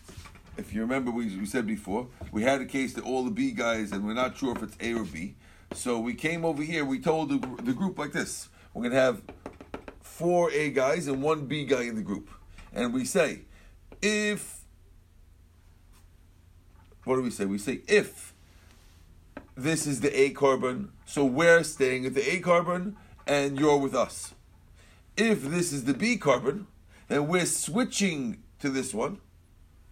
if 0.58 0.74
you 0.74 0.82
remember, 0.82 1.12
we, 1.12 1.36
we 1.38 1.46
said 1.46 1.68
before, 1.68 2.08
we 2.32 2.44
had 2.44 2.62
a 2.62 2.66
case 2.66 2.94
that 2.94 3.04
all 3.04 3.24
the 3.26 3.32
B 3.32 3.52
guys, 3.52 3.92
and 3.92 4.06
we're 4.06 4.14
not 4.14 4.38
sure 4.38 4.56
if 4.56 4.64
it's 4.64 4.78
A 4.80 4.94
or 4.94 5.04
B. 5.04 5.36
So 5.74 6.00
we 6.00 6.14
came 6.14 6.46
over 6.46 6.64
here, 6.64 6.84
we 6.86 7.00
told 7.00 7.30
the, 7.30 7.64
the 7.64 7.74
group 7.74 7.98
like 8.00 8.12
this 8.12 8.50
we're 8.74 8.84
going 8.84 8.94
to 8.94 9.00
have 9.00 9.22
four 10.02 10.52
A 10.52 10.70
guys 10.70 11.08
and 11.08 11.22
one 11.22 11.46
B 11.48 11.66
guy 11.66 11.84
in 11.84 11.96
the 11.96 12.02
group. 12.02 12.30
And 12.74 12.94
we 12.94 13.06
say, 13.06 13.42
if, 14.02 14.62
what 17.04 17.16
do 17.16 17.24
we 17.24 17.32
say? 17.32 17.46
We 17.46 17.58
say, 17.58 17.82
if 17.88 18.36
this 19.56 19.88
is 19.88 20.02
the 20.02 20.20
A 20.20 20.34
korban, 20.34 20.90
so 21.06 21.26
we're 21.26 21.64
staying 21.64 22.06
at 22.06 22.14
the 22.14 22.22
A 22.22 22.40
korban 22.40 22.96
and 23.26 23.60
you're 23.60 23.78
with 23.78 23.96
us. 23.96 24.36
If 25.16 25.42
this 25.44 25.74
is 25.74 25.86
the 25.86 25.96
B 25.96 26.18
korban, 26.18 26.66
then 27.08 27.28
we're 27.28 27.46
switching 27.46 28.44
to 28.60 28.70
this 28.70 28.94
one. 28.94 29.20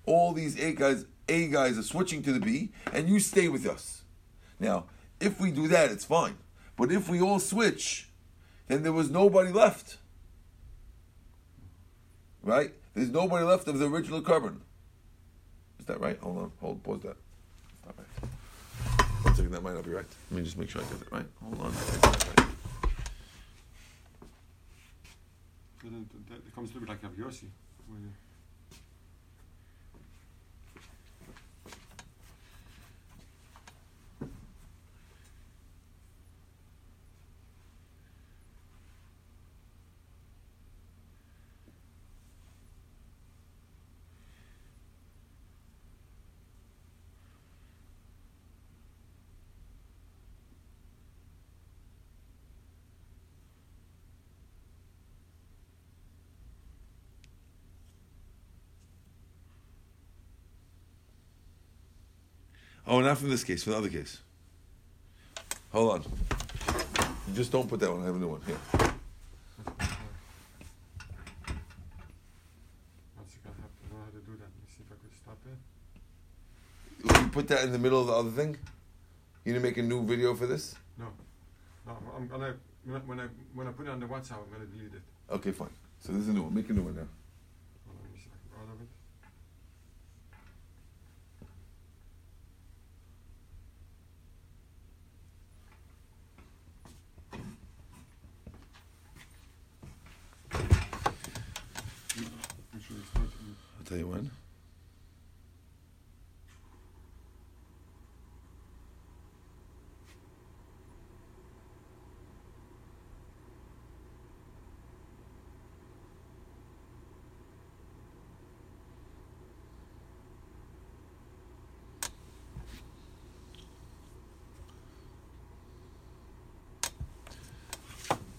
All 0.05 0.34
these 0.34 0.60
A 0.60 0.74
guys, 0.74 1.05
A 1.27 1.48
guys 1.48 1.79
are 1.79 1.84
switching 1.84 2.22
to 2.22 2.32
the 2.32 2.39
B, 2.39 2.72
and 2.94 3.10
you 3.10 3.20
stay 3.20 3.48
with 3.48 3.65
us. 3.65 4.03
Now, 4.60 4.86
if 5.19 5.39
we 5.39 5.51
do 5.51 5.67
that, 5.69 5.91
it's 5.91 6.05
fine. 6.05 6.38
But 6.77 6.91
if 6.91 7.07
we 7.10 7.22
all 7.22 7.39
switch, 7.39 8.10
then 8.67 8.84
there 8.84 8.91
was 8.91 9.10
nobody 9.10 9.51
left. 9.51 9.98
Right? 12.43 12.74
There's 12.93 13.10
nobody 13.10 13.45
left 13.45 13.67
of 13.67 13.79
the 13.79 13.88
original 13.88 14.22
korban. 14.22 14.57
Is 15.79 15.86
that 15.86 16.00
right? 16.00 16.17
Hold 16.19 16.38
on. 16.38 16.51
Hold. 16.62 16.84
Pause 16.84 17.01
that. 17.01 17.17
That's 17.86 17.98
not 17.98 17.98
right. 17.98 18.07
One 19.24 19.36
second. 19.36 19.51
That 19.51 19.63
might 19.63 19.75
not 19.75 19.84
be 19.84 19.91
right. 19.91 20.05
Let 20.31 20.38
me 20.38 20.43
just 20.43 20.57
make 20.57 20.69
sure 20.69 20.81
I 20.81 20.86
get 20.86 21.01
it 21.01 21.12
right. 21.12 21.25
Hold 21.43 21.62
on. 21.62 21.72
Right. 21.72 22.48
It 25.84 26.55
comes 26.55 26.72
a 26.72 26.74
little 26.74 26.88
bit 26.88 26.89
like 26.89 27.03
a 27.03 27.07
Yossi. 27.22 27.50
Oh, 62.88 63.01
not 63.01 63.18
from 63.18 63.30
this 63.30 63.44
case, 63.44 63.63
from 63.63 63.74
the 63.74 63.80
other 63.80 63.89
case. 63.89 64.22
Hold 65.72 65.92
on. 65.94 66.04
You 67.27 67.34
Just 67.34 67.51
don't 67.51 67.68
put 67.68 67.80
that 67.80 67.92
one. 67.92 68.04
I 68.04 68.06
have 68.06 68.15
a 68.15 68.20
new 68.20 68.27
one 68.27 68.42
here. 68.46 68.56
You 68.56 68.77
can 73.42 73.54
have 73.60 73.74
to 73.74 73.86
know 73.89 74.00
how 74.06 74.12
to 74.12 74.20
do 74.24 74.34
that, 74.38 74.46
let 74.46 74.62
me 74.62 74.68
see 74.70 74.84
if 74.86 74.92
I 74.92 74.98
could 75.01 75.15
stop 75.18 75.39
it. 75.46 77.24
You 77.24 77.30
put 77.30 77.48
that 77.48 77.63
in 77.63 77.72
the 77.72 77.80
middle 77.80 78.00
of 78.01 78.08
the 78.08 78.13
other 78.13 78.30
thing? 78.30 78.56
You 79.44 79.54
didn't 79.54 79.63
make 79.63 79.77
a 79.77 79.84
new 79.84 80.06
video 80.06 80.36
for 80.36 80.46
this? 80.46 80.75
No. 81.00 81.08
No, 81.88 81.98
I'm 82.15 82.27
gonna 82.27 82.56
when 82.86 83.20
I 83.20 83.27
when 83.56 83.68
I 83.68 83.72
put 83.72 83.88
it 83.88 83.89
on 83.89 84.00
the 84.00 84.06
WhatsApp, 84.06 84.38
I'm 84.44 84.51
gonna 84.51 84.65
delete 84.65 84.94
it. 84.94 85.01
Okay, 85.32 85.51
fine. 85.51 85.70
So 86.00 86.12
this 86.12 86.22
is 86.22 86.30
a 86.30 86.34
new 86.34 86.44
one. 86.44 86.54
Make 86.54 86.70
a 86.70 86.74
new 86.74 86.84
one 86.84 86.96
now. 86.96 87.08
tell 103.86 103.98
you 104.00 104.08
when. 104.08 104.32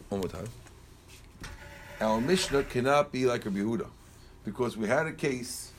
One 0.08 0.20
more 0.20 0.28
time. 0.28 0.48
Our 2.00 2.20
Mishnah 2.20 2.64
cannot 2.64 3.10
be 3.10 3.26
like 3.26 3.46
a 3.46 3.50
Yehuda 3.50 3.88
because 4.44 4.76
we 4.76 4.86
had 4.86 5.06
a 5.06 5.12
case 5.12 5.72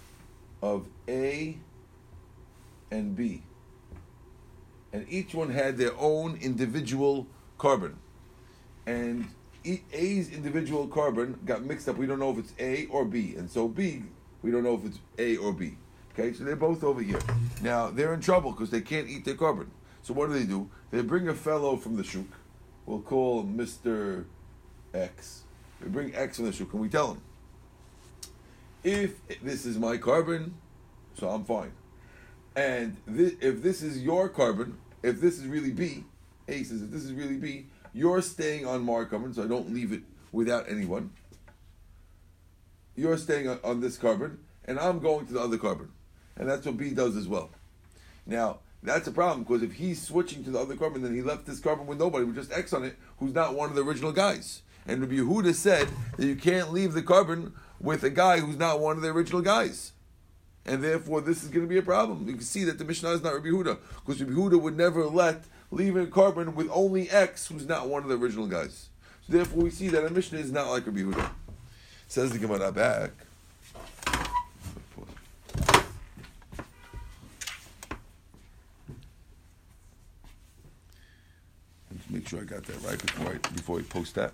of 0.62 0.86
A 1.08 1.58
and 2.92 3.16
B. 3.16 3.44
And 4.92 5.06
each 5.10 5.34
one 5.34 5.50
had 5.50 5.78
their 5.78 5.92
own 5.98 6.38
individual 6.42 7.28
korban, 7.58 7.96
And 8.86 9.28
A's 9.64 10.30
individual 10.32 10.88
korban 10.88 11.44
got 11.46 11.64
mixed 11.64 11.88
up. 11.88 11.98
We 11.98 12.06
don't 12.06 12.20
know 12.20 12.32
if 12.32 12.40
it's 12.40 12.54
A 12.60 12.86
or 12.88 13.06
B. 13.06 13.36
And 13.36 13.50
so 13.50 13.68
B, 13.68 14.04
we 14.42 14.52
don't 14.52 14.64
know 14.64 14.76
if 14.76 14.86
it's 14.86 15.00
A 15.18 15.38
or 15.38 15.54
B. 15.54 15.78
Okay, 16.14 16.34
so 16.34 16.44
they're 16.44 16.56
both 16.56 16.84
over 16.84 17.02
here. 17.02 17.20
Now, 17.62 17.92
they're 17.92 18.14
in 18.14 18.22
trouble 18.22 18.52
because 18.52 18.72
they 18.72 18.82
can't 18.82 19.08
eat 19.08 19.24
their 19.24 19.36
korban. 19.36 19.68
So 20.02 20.14
what 20.14 20.28
do 20.28 20.34
they 20.34 20.46
do? 20.46 20.70
They 20.90 21.02
bring 21.02 21.28
a 21.28 21.34
fellow 21.34 21.78
from 21.78 21.96
the 21.96 22.04
shuk. 22.04 22.26
We'll 22.88 23.02
call 23.02 23.44
Mr. 23.44 24.24
X. 24.94 25.44
They 25.82 25.90
bring 25.90 26.16
X 26.16 26.38
from 26.38 26.46
the 26.46 26.54
shuk 26.54 26.72
and 26.72 26.82
we 26.82 26.88
tell 26.90 27.12
him, 27.12 27.22
if 28.84 29.12
this 29.44 29.66
is 29.66 29.78
my 29.78 29.98
korban, 29.98 30.52
so 31.20 31.30
I'm 31.30 31.44
fine. 31.44 31.74
And 32.56 32.96
if 33.06 33.62
this 33.62 33.84
is 33.84 34.02
your 34.02 34.30
korban, 34.30 34.74
if 35.04 35.20
this 35.20 35.38
is 35.38 35.46
really 35.46 35.72
B, 35.72 36.06
A 36.48 36.64
says 36.64 36.82
if 36.82 36.90
this 36.90 37.04
is 37.04 37.12
really 37.12 37.36
B, 37.36 37.66
you're 37.94 38.22
staying 38.22 38.66
on 38.66 38.84
my 38.84 39.04
korban, 39.04 39.36
so 39.36 39.44
I 39.44 39.48
don't 39.48 39.74
leave 39.74 39.92
it 39.92 40.04
without 40.32 40.70
anyone. 40.70 41.12
You're 42.96 43.18
staying 43.18 43.50
on, 43.50 43.60
on 43.66 43.82
this 43.82 43.98
korban, 43.98 44.38
and 44.64 44.80
I'm 44.80 45.00
going 45.00 45.28
to 45.28 45.34
the 45.34 45.42
other 45.42 45.58
korban. 45.58 45.90
And 46.38 46.50
that's 46.50 46.66
what 46.66 46.78
B 46.78 46.92
does 46.92 47.18
as 47.18 47.28
well. 47.28 47.50
Now, 48.26 48.60
that's 48.84 49.08
a 49.08 49.12
problem 49.12 49.44
because 49.44 49.64
if 49.64 49.74
he's 49.74 50.02
switching 50.02 50.44
to 50.44 50.52
the 50.52 50.60
other 50.60 50.76
korban, 50.76 51.02
then 51.02 51.16
he 51.16 51.22
left 51.22 51.46
this 51.46 51.60
korban 51.60 51.86
with 51.86 52.00
nobody, 52.00 52.26
with 52.26 52.36
just 52.36 52.52
X 52.52 52.74
on 52.74 52.84
it, 52.84 52.96
who's 53.18 53.34
not 53.34 53.56
one 53.56 53.70
of 53.70 53.76
the 53.76 53.84
original 53.84 54.12
guys. 54.12 54.62
And 54.86 55.02
Rabbi 55.02 55.16
Yehuda 55.16 55.54
said 55.54 55.88
that 56.18 56.26
you 56.26 56.36
can't 56.36 56.72
leave 56.72 56.94
the 56.94 57.02
korban 57.02 57.52
with 57.80 58.04
a 58.04 58.10
guy 58.10 58.40
who's 58.40 58.58
not 58.58 58.80
one 58.80 58.96
of 58.96 59.02
the 59.02 59.10
original 59.10 59.42
guys. 59.42 59.92
And 60.66 60.84
therefore, 60.84 61.22
this 61.22 61.44
is 61.44 61.50
going 61.50 61.66
to 61.66 61.70
be 61.70 61.78
a 61.78 61.82
problem. 61.84 62.28
You 62.28 62.34
can 62.34 62.42
see 62.42 62.64
that 62.66 62.78
the 62.78 62.86
Mishnah 62.86 63.10
is 63.10 63.24
not 63.24 63.34
Rabbi 63.34 63.48
Huda, 63.48 63.78
because 64.06 64.22
Rabbi 64.22 64.34
Huda 64.34 64.62
would 64.62 64.78
never 64.78 65.06
let 65.06 65.44
leaving 65.72 66.04
a 66.04 66.10
korban 66.10 66.54
with 66.56 66.70
only 66.72 67.10
X 67.10 67.48
who's 67.48 67.66
not 67.66 67.90
one 67.90 68.04
of 68.04 68.10
the 68.10 68.18
original 68.18 68.48
guys. 68.48 68.90
So 69.26 69.34
therefore, 69.34 69.64
we 69.64 69.70
see 69.70 69.90
that 69.90 70.06
a 70.06 70.10
Mishnah 70.10 70.40
is 70.40 70.52
not 70.52 70.70
like 70.70 70.86
Rabbi 70.86 71.00
Huda. 71.00 71.32
Says 72.08 72.32
the 72.32 72.40
Gemara 72.40 72.72
back. 72.72 73.12
Make 82.10 82.28
sure 82.28 82.40
I 82.40 82.44
got 82.44 82.64
that 82.64 82.82
right 82.84 83.00
before 83.02 83.34
I 83.34 83.38
before 83.54 83.80
I 83.80 83.82
post 83.84 84.16
that. 84.16 84.34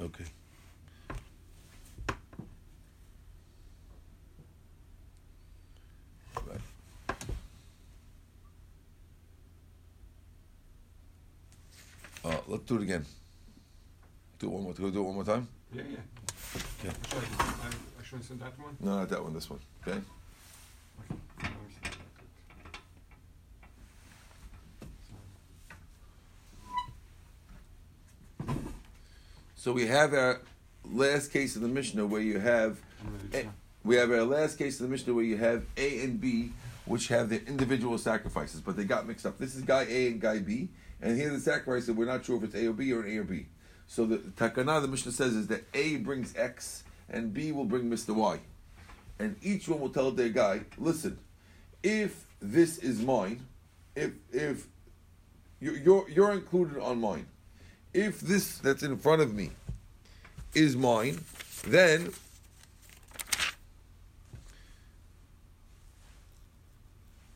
Okay. 0.00 0.24
Right. 6.46 6.60
Uh, 12.24 12.36
let's 12.48 12.64
do 12.64 12.76
it 12.76 12.82
again. 12.82 13.04
Do 14.38 14.46
it 14.46 14.50
one 14.50 14.62
more. 14.64 14.72
Do 14.72 14.86
it 14.86 14.94
one 14.94 15.14
more 15.14 15.24
time. 15.24 15.46
Yeah, 15.72 15.82
yeah. 15.88 15.98
Okay. 16.84 16.94
Should 17.08 17.18
I, 17.18 17.44
I, 17.44 17.68
I 18.00 18.04
should 18.04 18.24
send 18.24 18.40
that 18.40 18.58
one? 18.58 18.76
No, 18.80 18.98
not 18.98 19.08
that 19.10 19.22
one. 19.22 19.34
This 19.34 19.48
one. 19.48 19.60
Okay. 19.86 20.00
Let 20.98 21.10
me 21.10 21.56
see. 21.82 21.90
So 29.62 29.72
we 29.72 29.86
have 29.86 30.12
our 30.12 30.40
last 30.84 31.32
case 31.32 31.54
of 31.54 31.62
the 31.62 31.68
Mishnah 31.68 32.04
where 32.04 32.20
you 32.20 32.40
have 32.40 32.80
A, 33.32 33.48
we 33.84 33.94
have 33.94 34.10
our 34.10 34.24
last 34.24 34.58
case 34.58 34.80
of 34.80 34.86
the 34.86 34.90
Mishnah 34.90 35.14
where 35.14 35.22
you 35.22 35.36
have 35.36 35.64
A 35.76 36.02
and 36.02 36.20
B, 36.20 36.50
which 36.84 37.06
have 37.06 37.28
their 37.28 37.42
individual 37.46 37.96
sacrifices, 37.96 38.60
but 38.60 38.76
they 38.76 38.82
got 38.82 39.06
mixed 39.06 39.24
up. 39.24 39.38
This 39.38 39.54
is 39.54 39.62
guy 39.62 39.86
A 39.88 40.08
and 40.08 40.20
guy 40.20 40.40
B, 40.40 40.68
and 41.00 41.16
here 41.16 41.30
the 41.30 41.38
sacrifice 41.38 41.86
that 41.86 41.92
we're 41.92 42.06
not 42.06 42.24
sure 42.24 42.38
if 42.38 42.42
it's 42.42 42.56
A 42.56 42.66
or 42.66 42.72
B 42.72 42.92
or 42.92 43.02
an 43.02 43.12
A 43.12 43.18
or 43.18 43.22
B. 43.22 43.46
So 43.86 44.04
the 44.04 44.16
takana 44.18 44.82
the 44.82 44.88
Mishnah 44.88 45.12
says 45.12 45.36
is 45.36 45.46
that 45.46 45.62
A 45.74 45.98
brings 45.98 46.34
X 46.34 46.82
and 47.08 47.32
B 47.32 47.52
will 47.52 47.64
bring 47.64 47.88
Mr. 47.88 48.16
Y, 48.16 48.40
and 49.20 49.36
each 49.42 49.68
one 49.68 49.78
will 49.78 49.90
tell 49.90 50.10
their 50.10 50.30
guy, 50.30 50.62
listen, 50.76 51.20
if 51.84 52.26
this 52.40 52.78
is 52.78 53.00
mine, 53.00 53.46
if 53.94 54.10
if 54.32 54.66
you- 55.60 55.76
you're 55.76 56.10
you're 56.10 56.32
included 56.32 56.82
on 56.82 57.00
mine, 57.00 57.26
if 57.94 58.20
this 58.20 58.58
that's 58.58 58.82
in 58.82 58.96
front 58.98 59.22
of 59.22 59.34
me 59.34 59.50
is 60.54 60.76
mine, 60.76 61.24
then 61.66 62.12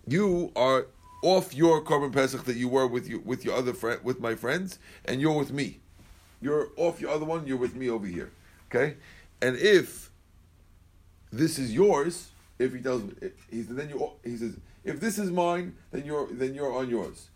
you 0.06 0.52
are 0.56 0.86
off 1.22 1.54
your 1.54 1.82
korban 1.82 2.12
pesach 2.12 2.44
that 2.44 2.56
you 2.56 2.68
were 2.68 2.86
with 2.86 3.08
you 3.08 3.20
with 3.24 3.44
your 3.44 3.54
other 3.54 3.72
friend 3.72 4.00
with 4.04 4.20
my 4.20 4.34
friends, 4.34 4.78
and 5.04 5.20
you're 5.20 5.36
with 5.36 5.52
me. 5.52 5.78
You're 6.40 6.68
off 6.76 7.00
your 7.00 7.10
other 7.10 7.24
one. 7.24 7.46
You're 7.46 7.56
with 7.56 7.74
me 7.74 7.88
over 7.88 8.06
here. 8.06 8.30
Okay, 8.70 8.96
and 9.40 9.56
if 9.56 10.10
this 11.32 11.58
is 11.58 11.72
yours, 11.72 12.30
if 12.58 12.74
he 12.74 12.80
tells 12.80 13.02
me, 13.02 13.12
he 13.50 13.62
says, 13.62 13.76
then 13.76 13.88
you 13.88 14.10
he 14.24 14.36
says, 14.36 14.56
if 14.84 15.00
this 15.00 15.18
is 15.18 15.30
mine, 15.30 15.74
then 15.90 16.04
you're 16.04 16.26
then 16.30 16.54
you're 16.54 16.72
on 16.72 16.88
yours, 16.88 17.28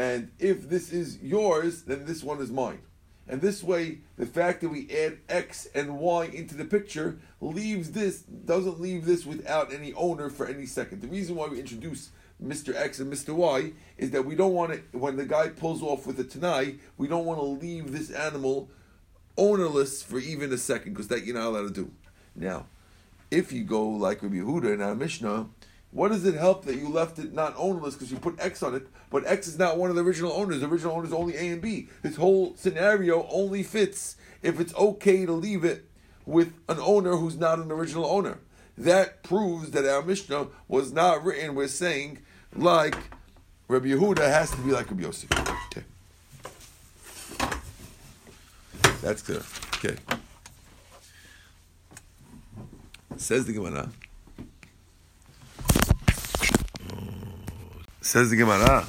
and 0.00 0.30
if 0.38 0.70
this 0.70 0.94
is 0.94 1.18
yours, 1.22 1.82
then 1.82 2.06
this 2.06 2.24
one 2.24 2.40
is 2.40 2.50
mine. 2.50 2.80
And 3.28 3.42
this 3.42 3.62
way, 3.62 3.98
the 4.16 4.24
fact 4.24 4.62
that 4.62 4.70
we 4.70 4.88
add 4.90 5.18
X 5.28 5.68
and 5.74 5.98
Y 5.98 6.24
into 6.24 6.54
the 6.54 6.64
picture 6.64 7.18
leaves 7.42 7.90
this 7.90 8.22
doesn't 8.22 8.80
leave 8.80 9.04
this 9.04 9.26
without 9.26 9.70
any 9.70 9.92
owner 9.92 10.30
for 10.30 10.46
any 10.46 10.64
second. 10.64 11.02
The 11.02 11.08
reason 11.08 11.36
why 11.36 11.48
we 11.48 11.60
introduce 11.60 12.08
Mr. 12.42 12.74
X 12.74 12.98
and 12.98 13.12
Mr. 13.12 13.34
Y 13.34 13.72
is 13.98 14.10
that 14.12 14.24
we 14.24 14.34
don't 14.34 14.54
want 14.54 14.72
to 14.72 14.98
when 14.98 15.16
the 15.16 15.26
guy 15.26 15.48
pulls 15.48 15.82
off 15.82 16.06
with 16.06 16.16
the 16.16 16.24
Tanai, 16.24 16.76
we 16.96 17.06
don't 17.06 17.26
want 17.26 17.38
to 17.38 17.44
leave 17.44 17.92
this 17.92 18.10
animal 18.10 18.70
ownerless 19.36 20.02
for 20.02 20.18
even 20.18 20.50
a 20.50 20.56
second, 20.56 20.94
because 20.94 21.08
that 21.08 21.26
you're 21.26 21.36
not 21.36 21.48
allowed 21.48 21.74
to 21.74 21.84
do. 21.84 21.90
Now, 22.34 22.68
if 23.30 23.52
you 23.52 23.64
go 23.64 23.86
like 23.86 24.22
Rabbi 24.22 24.36
Yehuda 24.36 24.72
in 24.72 24.80
our 24.80 24.94
Mishnah, 24.94 25.50
what 25.92 26.08
does 26.08 26.24
it 26.24 26.34
help 26.34 26.64
that 26.66 26.76
you 26.76 26.88
left 26.88 27.18
it 27.18 27.32
not 27.32 27.54
ownerless 27.56 27.94
because 27.94 28.12
you 28.12 28.18
put 28.18 28.38
X 28.38 28.62
on 28.62 28.74
it, 28.74 28.86
but 29.10 29.26
X 29.26 29.48
is 29.48 29.58
not 29.58 29.76
one 29.76 29.90
of 29.90 29.96
the 29.96 30.04
original 30.04 30.32
owners. 30.32 30.60
The 30.60 30.68
original 30.68 30.94
owner 30.94 31.06
is 31.06 31.12
only 31.12 31.36
A 31.36 31.48
and 31.48 31.60
B. 31.60 31.88
This 32.02 32.16
whole 32.16 32.54
scenario 32.56 33.26
only 33.28 33.62
fits 33.62 34.16
if 34.42 34.60
it's 34.60 34.74
okay 34.74 35.26
to 35.26 35.32
leave 35.32 35.64
it 35.64 35.86
with 36.26 36.52
an 36.68 36.78
owner 36.78 37.16
who's 37.16 37.36
not 37.36 37.58
an 37.58 37.72
original 37.72 38.06
owner. 38.06 38.38
That 38.78 39.22
proves 39.24 39.72
that 39.72 39.84
our 39.84 40.02
Mishnah 40.02 40.46
was 40.68 40.92
not 40.92 41.24
written. 41.24 41.54
We're 41.56 41.68
saying 41.68 42.20
like 42.54 42.96
Rabbi 43.66 43.88
Yehuda 43.88 44.20
has 44.20 44.50
to 44.52 44.58
be 44.58 44.70
like 44.70 44.90
Rabbi 44.90 45.02
Yosef. 45.02 45.30
Okay, 45.66 45.84
that's 49.02 49.22
clear. 49.22 49.42
Okay, 49.74 49.96
says 53.16 53.44
the 53.44 53.52
Gemara. 53.52 53.90
Says 58.02 58.30
the 58.30 58.36
Gemara. 58.36 58.86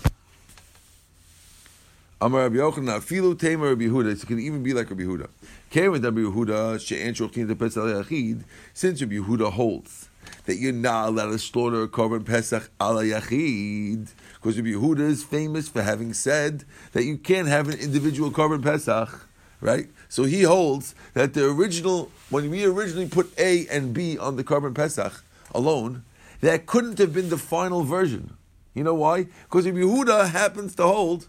Amar 2.22 2.44
Rabbi 2.44 2.56
Yochanan, 2.56 3.00
Afilu 3.00 3.38
Tamer 3.38 3.70
Rabbi 3.70 3.84
Yehuda. 3.84 4.14
It 4.14 4.26
can 4.26 4.40
even 4.40 4.64
be 4.64 4.74
like 4.74 4.90
Rabbi 4.90 5.04
Yehuda. 5.04 5.28
Kevin 5.70 6.02
Rabbi 6.02 6.22
Yehuda, 6.22 6.80
She'en 6.80 7.14
Shochin 7.14 7.50
to 7.50 7.56
Pesach 7.56 7.84
Yachid. 7.84 8.46
Since 8.74 9.02
Rabbi 9.02 9.16
Yehuda 9.16 9.52
holds 9.52 10.08
that 10.46 10.56
you're 10.56 10.72
not 10.72 11.10
allowed 11.10 11.32
to 11.32 11.40
slaughter 11.40 11.84
a 11.84 11.90
korban 11.90 12.26
Pesach 12.26 12.72
ala 12.82 13.04
Yachid, 13.04 14.08
because 14.36 14.56
Rabbi 14.56 14.70
Yehuda 14.70 15.02
is 15.02 15.26
famous 15.26 15.68
for 15.68 15.82
having 15.82 16.14
said 16.14 16.64
that 16.94 17.04
you 17.04 17.18
can't 17.18 17.50
have 17.50 17.68
an 17.68 17.80
individual 17.80 18.32
korban 18.32 18.64
Pesach, 18.64 19.28
right? 19.60 19.90
So 20.08 20.24
he 20.24 20.44
holds 20.44 20.96
that 21.16 21.34
the 21.34 21.50
original, 21.50 22.12
when 22.30 22.50
we 22.50 22.64
originally 22.64 23.10
put 23.10 23.38
A 23.38 23.68
and 23.68 23.94
B 23.94 24.18
on 24.18 24.38
the 24.38 24.46
korban 24.46 24.74
Pesach 24.74 25.22
alone, 25.54 26.06
that 26.40 26.66
couldn't 26.66 26.98
have 26.98 27.14
been 27.14 27.28
the 27.28 27.38
final 27.38 27.84
version. 27.84 28.38
You 28.74 28.84
know 28.84 28.94
why? 28.94 29.28
Because 29.44 29.66
Rabbi 29.66 29.80
Yehuda 29.80 30.30
happens 30.30 30.76
to 30.76 30.84
hold 30.84 31.28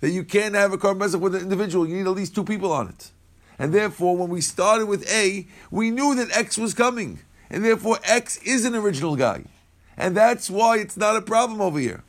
that 0.00 0.10
you 0.10 0.24
can't 0.24 0.54
have 0.54 0.72
a 0.72 0.78
korban 0.78 1.00
pesach 1.00 1.20
with 1.20 1.34
an 1.34 1.42
individual. 1.42 1.86
You 1.86 1.96
need 1.96 2.06
at 2.06 2.12
least 2.12 2.34
two 2.34 2.44
people 2.44 2.72
on 2.72 2.88
it. 2.88 3.10
And 3.58 3.74
therefore, 3.74 4.16
when 4.16 4.28
we 4.28 4.40
started 4.40 4.86
with 4.86 5.10
A, 5.10 5.46
we 5.70 5.90
knew 5.90 6.14
that 6.14 6.36
X 6.36 6.56
was 6.56 6.74
coming. 6.74 7.18
And 7.50 7.64
therefore, 7.64 7.98
X 8.04 8.38
is 8.38 8.64
an 8.64 8.74
original 8.74 9.16
guy. 9.16 9.44
And 9.96 10.16
that's 10.16 10.48
why 10.48 10.78
it's 10.78 10.96
not 10.96 11.16
a 11.16 11.22
problem 11.22 11.60
over 11.60 11.78
here. 11.78 12.04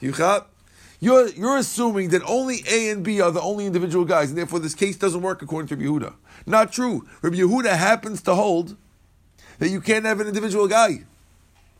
You're, 0.00 1.28
you're 1.28 1.56
assuming 1.56 2.10
that 2.10 2.22
only 2.24 2.64
A 2.68 2.90
and 2.90 3.04
B 3.04 3.20
are 3.20 3.30
the 3.30 3.40
only 3.40 3.66
individual 3.66 4.04
guys, 4.04 4.30
and 4.30 4.38
therefore 4.38 4.58
this 4.58 4.74
case 4.74 4.96
doesn't 4.96 5.22
work 5.22 5.40
according 5.40 5.68
to 5.68 5.76
Yehuda. 5.76 6.14
Not 6.46 6.72
true. 6.72 7.06
Rabbi 7.22 7.36
Yehuda 7.36 7.76
happens 7.76 8.20
to 8.22 8.34
hold 8.34 8.76
that 9.58 9.68
you 9.68 9.80
can't 9.80 10.04
have 10.04 10.20
an 10.20 10.26
individual 10.26 10.68
guy 10.68 11.04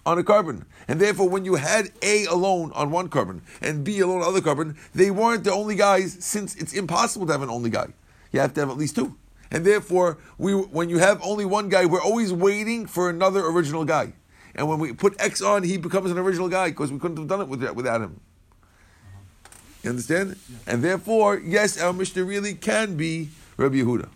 on 0.06 0.18
a 0.18 0.22
korban. 0.22 0.64
And 0.88 1.00
therefore, 1.00 1.28
when 1.28 1.44
you 1.44 1.56
had 1.56 1.90
A 2.02 2.24
alone 2.26 2.72
on 2.74 2.90
one 2.90 3.08
korban 3.08 3.40
and 3.60 3.84
B 3.84 4.00
alone 4.00 4.22
on 4.22 4.28
other 4.28 4.40
korban, 4.40 4.76
they 4.94 5.10
weren't 5.10 5.44
the 5.44 5.52
only 5.52 5.76
guys 5.76 6.16
since 6.20 6.54
it's 6.56 6.72
impossible 6.72 7.26
to 7.26 7.32
have 7.32 7.42
an 7.42 7.50
only 7.50 7.70
guy. 7.70 7.88
You 8.32 8.40
have 8.40 8.54
to 8.54 8.60
have 8.60 8.70
at 8.70 8.76
least 8.76 8.96
two. 8.96 9.16
And 9.50 9.64
therefore, 9.64 10.18
we, 10.38 10.54
when 10.54 10.88
you 10.88 10.98
have 10.98 11.20
only 11.22 11.44
one 11.44 11.68
guy, 11.68 11.84
we're 11.84 12.02
always 12.02 12.32
waiting 12.32 12.86
for 12.86 13.10
another 13.10 13.44
original 13.46 13.84
guy. 13.84 14.12
And 14.54 14.68
when 14.68 14.78
we 14.78 14.92
put 14.92 15.20
X 15.20 15.42
on, 15.42 15.62
he 15.62 15.76
becomes 15.76 16.10
an 16.10 16.18
original 16.18 16.48
guy 16.48 16.68
because 16.70 16.92
we 16.92 16.98
couldn't 16.98 17.16
have 17.16 17.28
done 17.28 17.40
it 17.40 17.48
with, 17.48 17.68
without 17.72 18.00
him. 18.00 18.20
You 19.82 19.90
understand? 19.90 20.36
And 20.66 20.84
therefore, 20.84 21.40
yes, 21.42 21.80
our 21.80 21.92
Mishnah 21.92 22.24
really 22.24 22.54
can 22.54 22.96
be 22.96 23.30
Rabbi 23.56 23.76
Yehuda. 23.76 24.08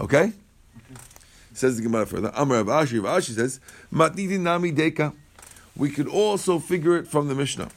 Okay? 0.00 0.32
Says 1.58 1.76
the 1.76 1.82
Gemara 1.82 2.06
further. 2.06 2.30
Amar 2.36 2.62
Rav 2.62 2.86
Ashi, 2.86 3.00
Ashi 3.00 3.34
says, 3.34 3.58
Matniti 3.92 4.38
nami 4.38 4.70
deka. 4.70 5.12
We 5.74 5.90
could 5.90 6.06
also 6.06 6.60
figure 6.60 6.96
it 6.96 7.08
from 7.08 7.26
the 7.26 7.34
Mishnah. 7.34 7.70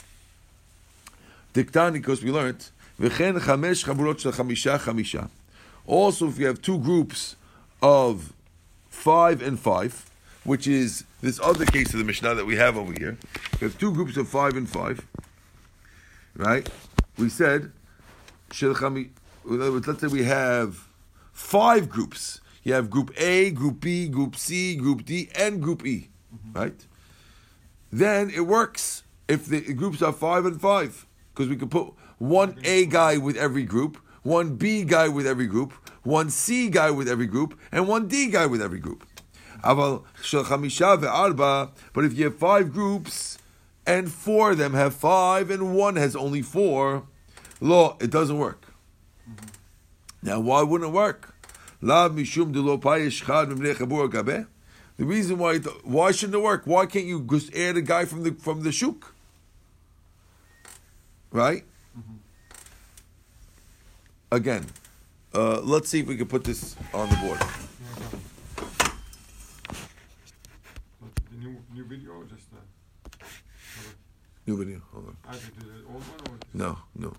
Diktani, 1.56 1.94
because 1.94 2.24
we 2.24 2.30
learned, 2.30 2.70
V'chen 3.00 3.40
chamesh 3.40 3.84
chaburot 3.84 4.20
shel 4.20 4.34
chamisha 4.34 4.78
chamisha. 4.78 5.30
Also, 5.88 6.28
if 6.28 6.38
you 6.38 6.46
have 6.46 6.62
two 6.62 6.78
groups 6.78 7.36
of 7.82 8.34
five 8.92 9.42
and 9.42 9.60
five, 9.60 10.08
which 10.44 10.68
is 10.68 11.04
this 11.22 11.40
other 11.42 11.66
case 11.66 11.92
of 11.92 11.98
the 11.98 12.06
Mishnah 12.06 12.36
that 12.36 12.46
we 12.46 12.58
have 12.58 12.78
over 12.78 12.94
here, 12.94 13.18
you 13.60 13.68
have 13.68 13.80
two 13.80 13.92
groups 13.92 14.16
of 14.16 14.28
five 14.28 14.56
and 14.56 14.70
five, 14.70 15.08
right? 16.36 16.70
We 17.18 17.30
said, 17.30 17.72
shel 18.52 18.76
chami, 18.76 19.10
let's 19.44 20.02
say 20.02 20.08
we 20.08 20.26
have 20.26 20.88
five 21.34 21.90
groups. 21.90 22.41
You 22.64 22.74
have 22.74 22.90
group 22.90 23.12
A, 23.18 23.52
group 23.52 23.80
B, 23.80 24.08
group 24.08 24.36
C, 24.36 24.76
group 24.76 25.04
D, 25.06 25.30
and 25.36 25.62
group 25.62 25.86
E, 25.86 26.10
mm-hmm. 26.34 26.60
right? 26.60 26.88
Then 27.92 28.30
it 28.30 28.42
works 28.42 29.04
if 29.28 29.46
the 29.46 29.74
groups 29.74 30.02
are 30.02 30.14
five 30.14 30.46
and 30.46 30.60
five, 30.62 31.08
because 31.34 31.50
we 31.50 31.56
could 31.56 31.72
put 31.72 31.94
one 32.18 32.60
A 32.64 32.86
guy 32.86 33.18
with 33.18 33.36
every 33.36 33.64
group, 33.64 33.98
one 34.24 34.56
B 34.56 34.84
guy 34.84 35.08
with 35.08 35.26
every 35.26 35.48
group, 35.48 35.74
one 36.04 36.30
C 36.30 36.70
guy 36.70 36.92
with 36.92 37.08
every 37.10 37.26
group, 37.26 37.60
and 37.72 37.88
one 37.88 38.08
D 38.08 38.28
guy 38.28 38.46
with 38.46 38.62
every 38.62 38.80
group. 38.80 39.06
But 39.64 40.04
if 40.22 40.34
you 42.14 42.24
have 42.26 42.38
five 42.38 42.72
groups 42.72 43.38
and 43.86 44.12
four 44.12 44.52
of 44.52 44.58
them 44.58 44.74
have 44.74 44.94
five 44.94 45.50
and 45.50 45.76
one 45.76 45.96
has 45.96 46.16
only 46.16 46.42
four, 46.42 47.08
law, 47.60 47.98
it 48.00 48.10
doesn't 48.10 48.38
work. 48.38 48.74
Mm-hmm. 49.30 49.48
Now, 50.24 50.40
why 50.40 50.62
wouldn't 50.62 50.90
it 50.90 50.94
work? 50.94 51.31
The 54.98 55.06
reason 55.08 55.38
why 55.40 55.58
why 55.84 56.12
shouldn't 56.12 56.36
it 56.36 56.42
work? 56.44 56.64
Why 56.66 56.86
can't 56.86 57.06
you 57.06 57.26
just 57.30 57.56
add 57.56 57.76
a 57.78 57.82
guy 57.82 58.06
from 58.06 58.24
the 58.24 58.32
from 58.34 58.62
the 58.62 58.72
shuk? 58.72 59.16
Right? 61.32 61.64
Mm-hmm. 61.98 62.18
Again, 64.32 64.66
uh, 65.34 65.62
let's 65.62 65.90
see 65.90 66.02
if 66.02 66.08
we 66.08 66.18
can 66.18 66.28
put 66.28 66.44
this 66.44 66.76
on 66.94 67.10
the 67.10 67.16
board. 67.16 67.40
The 71.32 71.38
new, 71.38 71.58
new 71.74 71.86
video 71.86 72.12
or 72.12 72.24
just 72.26 72.48
New 74.46 74.58
video. 74.58 74.82
Hold 74.92 75.08
on. 75.08 75.18
add 75.30 75.36
it 75.36 75.60
to 75.60 75.66
the 75.66 75.74
old 75.88 76.04
one 76.04 76.20
or 76.30 76.38
just 76.38 76.54
No, 76.54 76.78
no. 76.96 77.14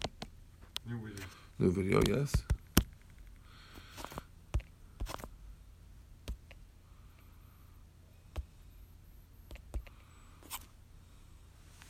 new 0.89 0.99
video? 0.99 1.25
New 1.59 1.71
video, 1.73 2.03
yes. 2.07 2.33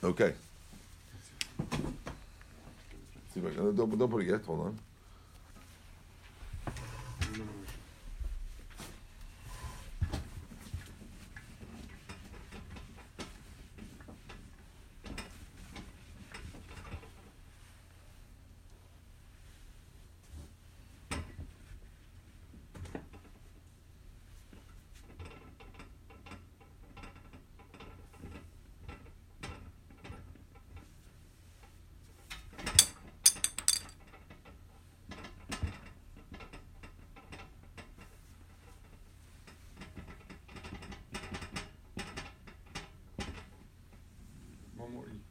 Okay. 0.05 0.35
See 3.33 3.41
don't, 3.77 3.99
don't 3.99 4.11
put 4.11 4.23
it 4.23 4.29
yet, 4.29 4.45
hold 4.45 4.61
on. 4.67 4.79
One 44.83 44.95
more 44.95 45.05
E. 45.05 45.23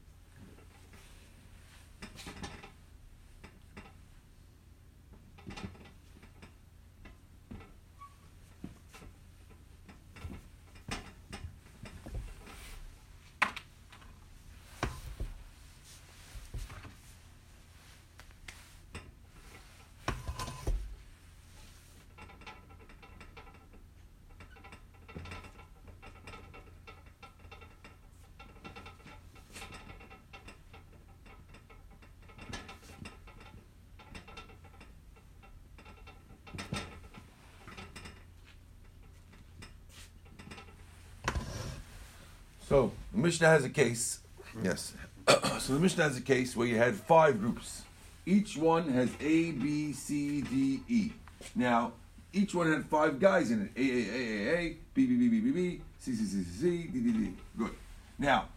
So 42.71 42.93
the 43.11 43.17
Mishnah 43.17 43.47
has 43.47 43.65
a 43.65 43.69
case. 43.69 44.21
Yes. 44.63 44.93
so 45.59 45.73
the 45.73 45.79
Mishnah 45.81 46.05
has 46.05 46.17
a 46.17 46.21
case 46.21 46.55
where 46.55 46.65
you 46.65 46.77
had 46.77 46.95
five 46.95 47.37
groups. 47.41 47.81
Each 48.25 48.55
one 48.55 48.87
has 48.93 49.09
A, 49.19 49.51
B, 49.51 49.91
C, 49.91 50.41
D, 50.41 50.79
E. 50.87 51.11
Now, 51.53 51.91
each 52.31 52.55
one 52.55 52.71
had 52.71 52.85
five 52.85 53.19
guys 53.19 53.51
in 53.51 53.63
it. 53.63 53.71
A, 53.75 53.81
A, 53.81 54.15
A, 54.15 54.53
A, 54.53 54.57
A, 54.57 54.77
B, 54.93 55.05
B, 55.05 55.17
B, 55.17 55.27
B, 55.27 55.39
B, 55.41 55.51
B, 55.51 55.81
C, 55.99 56.15
C, 56.15 56.23
C, 56.23 56.43
C, 56.43 56.61
C, 56.61 56.83
D, 56.87 56.99
D, 57.01 57.11
D. 57.11 57.33
Good. 57.57 57.71
Now, 58.17 58.47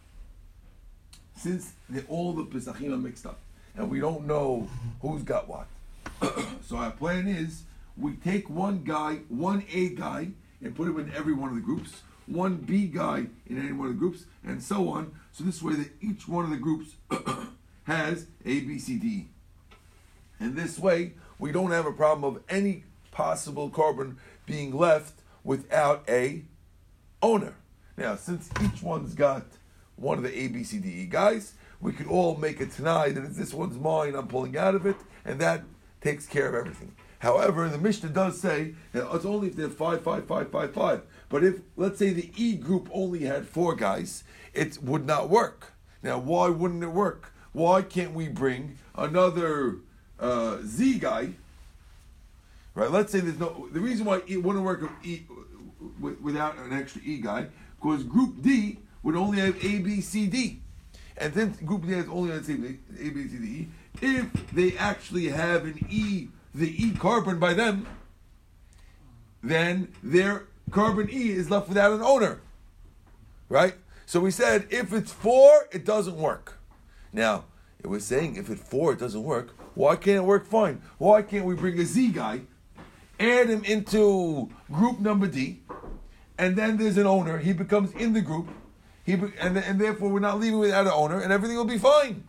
since 1.35 1.73
all 2.07 2.31
the 2.31 2.45
Pesachim 2.45 2.93
are 2.93 2.97
mixed 2.97 3.25
up, 3.25 3.39
and 3.75 3.91
we 3.91 3.99
don't 3.99 4.25
know 4.25 4.65
who's 5.01 5.23
got 5.23 5.49
what, 5.49 5.67
so 6.65 6.77
our 6.77 6.91
plan 6.91 7.27
is 7.27 7.63
we 7.97 8.13
take 8.13 8.49
one 8.49 8.81
guy, 8.85 9.15
one 9.27 9.65
A 9.73 9.89
guy, 9.89 10.29
and 10.63 10.73
put 10.73 10.87
him 10.87 10.99
in 10.99 11.11
every 11.13 11.33
one 11.33 11.49
of 11.49 11.55
the 11.55 11.61
groups, 11.61 12.01
one 12.27 12.57
B 12.57 12.87
guy 12.87 13.27
in 13.45 13.59
any 13.59 13.71
one 13.71 13.87
of 13.87 13.93
the 13.93 13.99
groups, 13.99 14.25
and 14.43 14.61
so 14.61 14.89
on. 14.89 15.13
So 15.31 15.43
this 15.43 15.61
way 15.61 15.75
that 15.75 15.91
each 16.01 16.27
one 16.27 16.45
of 16.45 16.51
the 16.51 16.57
groups 16.57 16.95
has 17.83 18.27
A, 18.45 18.59
B, 18.61 18.79
C, 18.79 18.97
D. 18.97 19.27
And 20.39 20.55
this 20.55 20.79
way, 20.79 21.13
we 21.39 21.51
don't 21.51 21.71
have 21.71 21.85
a 21.85 21.91
problem 21.91 22.35
of 22.35 22.41
any 22.49 22.83
possible 23.11 23.69
korban 23.69 24.15
being 24.45 24.75
left 24.75 25.21
without 25.43 26.03
a 26.09 26.43
owner. 27.21 27.55
Now, 27.97 28.15
since 28.15 28.49
each 28.61 28.81
one's 28.81 29.13
got 29.13 29.45
one 29.95 30.17
of 30.17 30.23
the 30.23 30.37
A, 30.37 30.47
B, 30.47 30.63
C, 30.63 30.79
D, 30.79 30.89
E 30.89 31.05
guys, 31.05 31.53
we 31.79 31.93
could 31.93 32.07
all 32.07 32.35
make 32.35 32.59
it 32.59 32.71
tonight 32.71 33.15
that 33.15 33.23
if 33.23 33.35
this 33.35 33.53
one's 33.53 33.77
mine, 33.77 34.15
I'm 34.15 34.27
pulling 34.27 34.57
out 34.57 34.75
of 34.75 34.85
it, 34.85 34.97
and 35.23 35.39
that 35.39 35.63
takes 36.01 36.25
care 36.25 36.49
of 36.49 36.55
everything. 36.55 36.95
However, 37.25 37.67
the 37.67 37.79
Mishnah 37.79 38.09
does 38.09 38.39
say 38.39 38.75
it's 38.93 39.25
only 39.25 39.47
if 39.47 39.55
they're 39.55 39.67
five, 39.67 40.03
five, 40.03 40.27
five, 40.27 40.51
five, 40.51 40.71
five. 40.75 41.01
But 41.27 41.43
if, 41.43 41.55
let's 41.75 41.97
say, 41.97 42.13
the 42.13 42.31
E 42.37 42.55
group 42.55 42.87
only 42.93 43.23
had 43.23 43.47
four 43.47 43.75
guys, 43.75 44.23
it 44.53 44.77
would 44.83 45.07
not 45.07 45.27
work. 45.27 45.73
Now, 46.03 46.19
why 46.19 46.49
wouldn't 46.49 46.83
it 46.83 46.91
work? 46.91 47.33
Why 47.51 47.81
can't 47.81 48.13
we 48.13 48.27
bring 48.27 48.77
another 48.93 49.77
uh, 50.19 50.59
Z 50.63 50.99
guy? 50.99 51.29
Right. 52.75 52.91
Let's 52.91 53.11
say 53.11 53.21
there's 53.21 53.39
no. 53.39 53.69
The 53.73 53.79
reason 53.79 54.05
why 54.05 54.21
it 54.27 54.43
wouldn't 54.43 54.63
work 54.63 54.87
with 55.99 56.21
without 56.21 56.59
an 56.59 56.73
extra 56.73 57.01
E 57.01 57.17
guy, 57.17 57.47
because 57.81 58.03
Group 58.03 58.43
D 58.43 58.77
would 59.01 59.15
only 59.15 59.39
have 59.39 59.55
A, 59.65 59.79
B, 59.79 59.99
C, 59.99 60.27
D. 60.27 60.61
and 61.17 61.33
since 61.33 61.57
group 61.57 61.85
D 61.85 61.93
has 61.93 62.07
only 62.07 62.35
A, 62.35 62.39
B, 62.39 62.47
C, 62.47 63.37
D, 63.37 63.45
E. 63.45 63.67
If 64.01 64.51
they 64.51 64.77
actually 64.77 65.29
have 65.29 65.63
an 65.65 65.87
E, 65.89 66.27
the 66.55 66.71
E 66.83 66.91
korban 66.91 67.39
by 67.39 67.53
them, 67.53 67.85
then 69.43 69.93
their 70.01 70.45
korban 70.69 71.11
E 71.11 71.31
is 71.31 71.49
left 71.49 71.67
without 71.67 71.91
an 71.91 72.01
owner. 72.01 72.41
Right? 73.49 73.75
So 74.05 74.19
we 74.19 74.31
said 74.31 74.67
if 74.69 74.93
it's 74.93 75.11
four, 75.11 75.67
it 75.71 75.85
doesn't 75.85 76.17
work. 76.17 76.57
Now, 77.11 77.45
it 77.79 77.87
was 77.87 78.05
saying 78.05 78.37
if 78.37 78.49
it's 78.49 78.61
four, 78.61 78.93
it 78.93 78.99
doesn't 78.99 79.23
work. 79.23 79.53
Why 79.75 79.95
can't 79.95 80.17
it 80.17 80.23
work 80.23 80.47
fine? 80.47 80.81
Why 80.97 81.21
can't 81.21 81.45
we 81.45 81.55
bring 81.55 81.77
a 81.79 81.85
Z 81.85 82.11
guy, 82.11 82.41
add 83.19 83.49
him 83.49 83.63
into 83.65 84.49
group 84.71 84.99
number 84.99 85.27
D, 85.27 85.59
and 86.37 86.55
then 86.55 86.77
there's 86.77 86.97
an 86.97 87.05
owner. 87.05 87.37
He 87.37 87.53
becomes 87.53 87.91
in 87.91 88.13
the 88.13 88.21
group. 88.21 88.47
He 89.03 89.15
be, 89.15 89.33
and, 89.39 89.57
and 89.57 89.79
therefore 89.79 90.09
we're 90.09 90.19
not 90.19 90.39
leaving 90.39 90.59
without 90.59 90.87
an 90.87 90.93
owner, 90.93 91.19
and 91.19 91.31
everything 91.31 91.57
will 91.57 91.65
be 91.65 91.77
fine. 91.77 92.27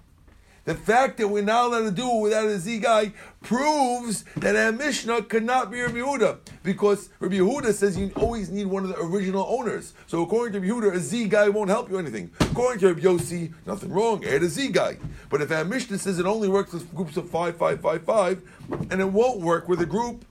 The 0.67 0.75
fact 0.75 1.19
that 1.19 1.29
we're 1.29 1.45
not 1.45 1.67
allowed 1.67 1.85
to 1.85 1.91
do 1.93 2.11
it 2.11 2.21
without 2.23 2.47
a 2.47 2.59
Z 2.59 2.81
guy 2.81 3.13
proves 3.41 4.25
that 4.37 4.57
our 4.57 4.73
Mishnah 4.73 5.23
cannot 5.23 5.71
be 5.71 5.81
Rabbi 5.81 5.99
Yehuda 5.99 6.39
because 6.65 7.09
Rabbi 7.21 7.37
Yehuda 7.37 7.73
says 7.73 7.97
you 7.97 8.11
always 8.17 8.51
need 8.51 8.67
one 8.67 8.83
of 8.83 8.89
the 8.89 8.99
original 9.01 9.47
owners. 9.49 9.95
So 10.09 10.23
according 10.23 10.55
to 10.55 10.61
Rabbi 10.61 10.89
Yehuda, 10.89 10.97
a 10.97 10.99
Z 10.99 11.29
guy 11.29 11.49
won't 11.49 11.71
help 11.71 11.89
you 11.89 11.99
anything. 11.99 12.33
According 12.41 12.81
to 12.81 12.89
Rabbi 12.89 13.01
Yossi, 13.01 13.53
nothing 13.65 13.93
wrong, 13.93 14.25
add 14.25 14.43
a 14.43 14.49
Z 14.49 14.73
guy. 14.73 14.99
But 15.31 15.41
if 15.41 15.53
our 15.53 15.65
Mishnah 15.65 15.99
says 15.99 16.19
it 16.19 16.27
only 16.27 16.49
works 16.49 16.73
with 16.73 16.93
groups 16.93 17.17
of 17.17 17.31
five, 17.31 17.57
five, 17.57 17.81
five, 17.81 18.03
five, 18.03 18.43
and 18.91 19.01
it 19.01 19.09
won't 19.09 19.41
work 19.41 19.69
with 19.69 19.81
a 19.81 19.87
group 19.87 20.25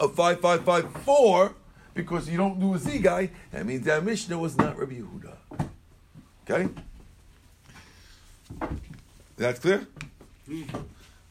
of 0.00 0.16
five, 0.16 0.40
five, 0.40 0.64
five, 0.64 0.90
four, 1.04 1.54
because 1.94 2.28
you 2.28 2.36
don't 2.36 2.58
do 2.58 2.74
a 2.74 2.78
Z 2.78 2.98
guy, 2.98 3.30
that 3.52 3.64
means 3.64 3.84
that 3.84 4.04
Mishnah 4.04 4.38
was 4.38 4.58
not 4.58 4.76
Rabbi 4.76 4.94
Yehuda. 4.94 5.68
Okay? 6.50 6.68
that 9.40 9.60
clear? 9.60 9.86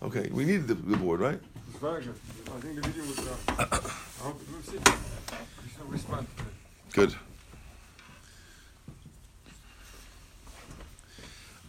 Okay, 0.02 0.30
we 0.32 0.45
need 0.45 0.67
the, 0.67 0.74
the 0.74 0.98
board, 0.98 1.19
right? 1.19 1.39
Good. 6.93 7.15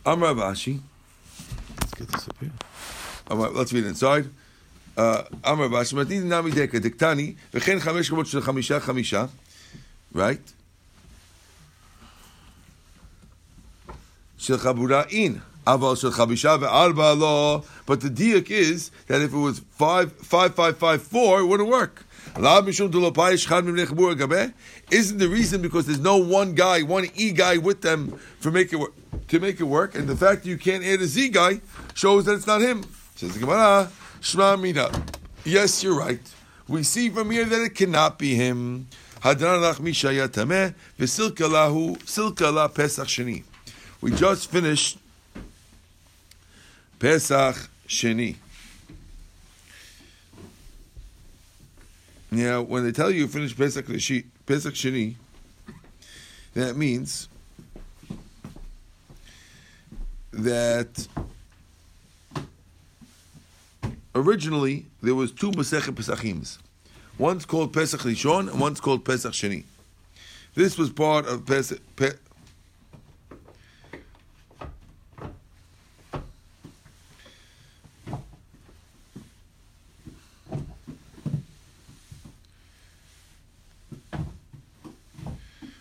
Amar 0.06 0.34
Rav 0.34 0.54
Ashi. 0.54 0.80
Let's 1.80 1.94
get 1.94 2.08
this 2.08 2.28
up 2.28 2.36
here. 2.40 2.50
All 3.30 3.36
right, 3.36 3.52
let's 3.54 3.72
read 3.72 3.84
inside. 3.84 4.30
Amar 4.96 5.68
Rav 5.68 5.70
Ashi. 5.70 5.94
Matnit 5.94 6.24
nami 6.24 6.50
deka 6.52 6.80
diktani 6.80 7.36
v'chen 7.52 7.80
chamesh 7.80 8.10
kamot 8.10 8.26
shel 8.26 8.40
chamisha 8.40 8.80
chamisha. 8.80 9.28
Right? 10.12 10.40
Shel 14.38 14.58
chabura 14.58 15.06
in. 15.12 15.42
But 17.86 18.00
the 18.00 18.10
diak 18.10 18.50
is 18.50 18.90
that 19.06 19.20
if 19.20 19.32
it 19.32 19.36
was 19.36 19.60
five, 19.70 20.12
five, 20.12 20.54
five, 20.54 20.78
five, 20.78 21.02
four, 21.02 21.40
it 21.40 21.46
wouldn't 21.46 21.68
work. 21.68 22.04
Isn't 22.36 22.90
the 25.18 25.28
reason 25.28 25.62
because 25.62 25.86
there's 25.86 26.00
no 26.00 26.16
one 26.16 26.54
guy, 26.54 26.82
one 26.82 27.06
E 27.14 27.32
guy 27.32 27.58
with 27.58 27.82
them 27.82 28.18
for 28.38 28.50
make 28.50 28.72
it 28.72 28.76
work, 28.76 28.94
to 29.28 29.40
make 29.40 29.60
it 29.60 29.64
work, 29.64 29.96
and 29.96 30.06
the 30.06 30.16
fact 30.16 30.44
that 30.44 30.48
you 30.48 30.56
can't 30.56 30.84
add 30.84 31.00
a 31.00 31.06
Z 31.06 31.30
guy 31.30 31.60
shows 31.94 32.26
that 32.26 32.34
it's 32.34 32.46
not 32.46 32.60
him. 32.60 32.84
Says 33.16 33.34
the 33.34 33.40
Gemara, 33.40 33.90
Mina. 34.58 34.90
Yes, 35.44 35.82
you're 35.82 35.98
right. 35.98 36.20
We 36.68 36.84
see 36.84 37.10
from 37.10 37.30
here 37.30 37.44
that 37.44 37.62
it 37.62 37.74
cannot 37.74 38.18
be 38.18 38.34
him. 38.34 38.88
We 39.22 39.34
just 44.12 44.50
finished 44.50 44.98
Pesach 47.00 47.56
Sheni. 47.88 48.36
Now, 52.30 52.60
when 52.62 52.84
they 52.84 52.92
tell 52.92 53.10
you 53.10 53.26
finish 53.26 53.56
Pesach, 53.56 53.86
Pesach 53.86 54.74
Sheni, 54.74 55.14
that 56.54 56.76
means 56.76 57.28
that 60.32 61.08
originally 64.14 64.86
there 65.02 65.14
was 65.14 65.32
two 65.32 65.50
Masechet 65.52 65.94
Pesachims. 65.94 66.58
One's 67.18 67.46
called 67.46 67.72
Pesach 67.72 68.02
Rishon 68.02 68.50
and 68.50 68.60
one's 68.60 68.80
called 68.80 69.06
Pesach 69.06 69.32
Sheni. 69.32 69.64
This 70.54 70.76
was 70.76 70.90
part 70.90 71.26
of 71.26 71.46
Pesach. 71.46 71.80
Pe- 71.96 72.12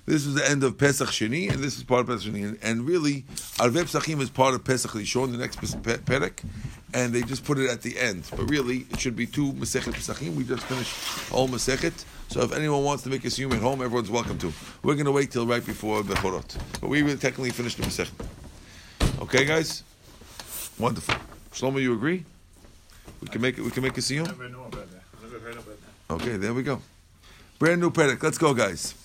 This 0.09 0.25
is 0.25 0.33
the 0.33 0.49
end 0.49 0.63
of 0.63 0.75
Pesach 0.75 1.09
Sheni, 1.09 1.51
and 1.51 1.63
this 1.63 1.77
is 1.77 1.83
part 1.83 2.01
of 2.01 2.07
Pesach 2.07 2.33
Sheni. 2.33 2.43
And, 2.43 2.57
and 2.63 2.87
really, 2.87 3.25
Arvei 3.59 3.83
Pesachim 3.83 4.19
is 4.21 4.31
part 4.31 4.55
of 4.55 4.63
Pesach 4.63 4.89
Rishon, 4.89 5.31
the 5.31 5.37
next 5.37 5.59
Perek, 5.59 6.43
and 6.95 7.13
they 7.13 7.21
just 7.21 7.45
put 7.45 7.59
it 7.59 7.69
at 7.69 7.83
the 7.83 7.99
end. 7.99 8.27
But 8.35 8.49
really, 8.49 8.87
it 8.89 8.99
should 8.99 9.15
be 9.15 9.27
two 9.27 9.53
Masechet 9.53 9.93
Pesachim. 9.93 10.33
We 10.33 10.45
just 10.45 10.63
finished 10.63 11.31
all 11.31 11.47
Masechet. 11.47 11.93
So 12.29 12.41
if 12.41 12.53
anyone 12.53 12.83
wants 12.83 13.03
to 13.03 13.09
make 13.09 13.23
a 13.23 13.27
siyum 13.27 13.53
at 13.53 13.61
home, 13.61 13.83
everyone's 13.83 14.09
welcome 14.09 14.39
to. 14.39 14.51
We're 14.81 14.95
going 14.95 15.05
to 15.05 15.11
wait 15.11 15.29
till 15.29 15.45
right 15.45 15.63
before 15.63 16.01
Bechorot. 16.01 16.57
But 16.81 16.89
we 16.89 17.03
really 17.03 17.19
technically 17.19 17.51
finished 17.51 17.77
the 17.77 17.83
Masechet. 17.83 19.21
Okay, 19.21 19.45
guys? 19.45 19.83
Wonderful. 20.79 21.13
Shlomo, 21.51 21.79
you 21.79 21.93
agree? 21.93 22.25
We 23.21 23.27
can 23.27 23.41
make 23.41 23.59
it. 23.59 23.61
We 23.61 23.69
can 23.69 23.83
make 23.83 23.95
a 23.95 24.01
siyum. 24.01 24.25
Never 24.25 24.49
know 24.49 24.63
about 24.63 24.89
that. 24.89 25.03
Never 25.21 25.37
heard 25.37 25.53
about 25.53 25.77
that. 26.07 26.13
Okay, 26.15 26.37
there 26.37 26.55
we 26.55 26.63
go. 26.63 26.81
Brand 27.59 27.79
new 27.79 27.91
Perek. 27.91 28.23
Let's 28.23 28.39
go, 28.39 28.55
guys. 28.55 28.95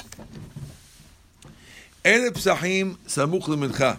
Erev 2.05 2.33
Psachim 2.33 2.99
Samuch 3.07 3.45
Mincha. 3.45 3.99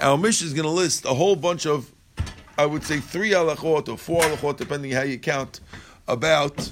Our 0.00 0.16
Mishnah 0.16 0.46
is 0.46 0.54
going 0.54 0.64
to 0.64 0.70
list 0.70 1.04
a 1.04 1.12
whole 1.12 1.36
bunch 1.36 1.66
of, 1.66 1.92
I 2.56 2.64
would 2.64 2.82
say, 2.82 2.98
three 2.98 3.32
halachot 3.32 3.90
or 3.90 3.98
four 3.98 4.22
halachot, 4.22 4.56
depending 4.56 4.92
how 4.92 5.02
you 5.02 5.18
count, 5.18 5.60
about 6.06 6.70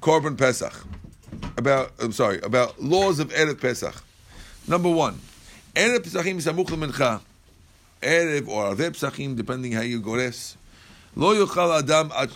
Korban 0.00 0.38
Pesach. 0.38 0.72
About, 1.56 1.90
I'm 1.98 2.12
sorry, 2.12 2.38
about 2.42 2.80
laws 2.80 3.18
of 3.18 3.30
Erev 3.30 3.60
Pesach. 3.60 4.04
Number 4.68 4.88
one, 4.88 5.18
Erev 5.74 6.06
Psachim 6.06 6.36
Samuch 6.36 6.66
Mincha. 6.66 7.20
Erev 8.00 8.46
or 8.46 8.72
Arvei 8.72 8.90
Psachim, 8.90 9.36
depending 9.36 9.72
how 9.72 9.80
you 9.80 9.98
go 9.98 10.12
gores. 10.12 10.56
Lo 11.16 11.34
yochal 11.34 11.76
adam 11.76 12.12
ad 12.14 12.30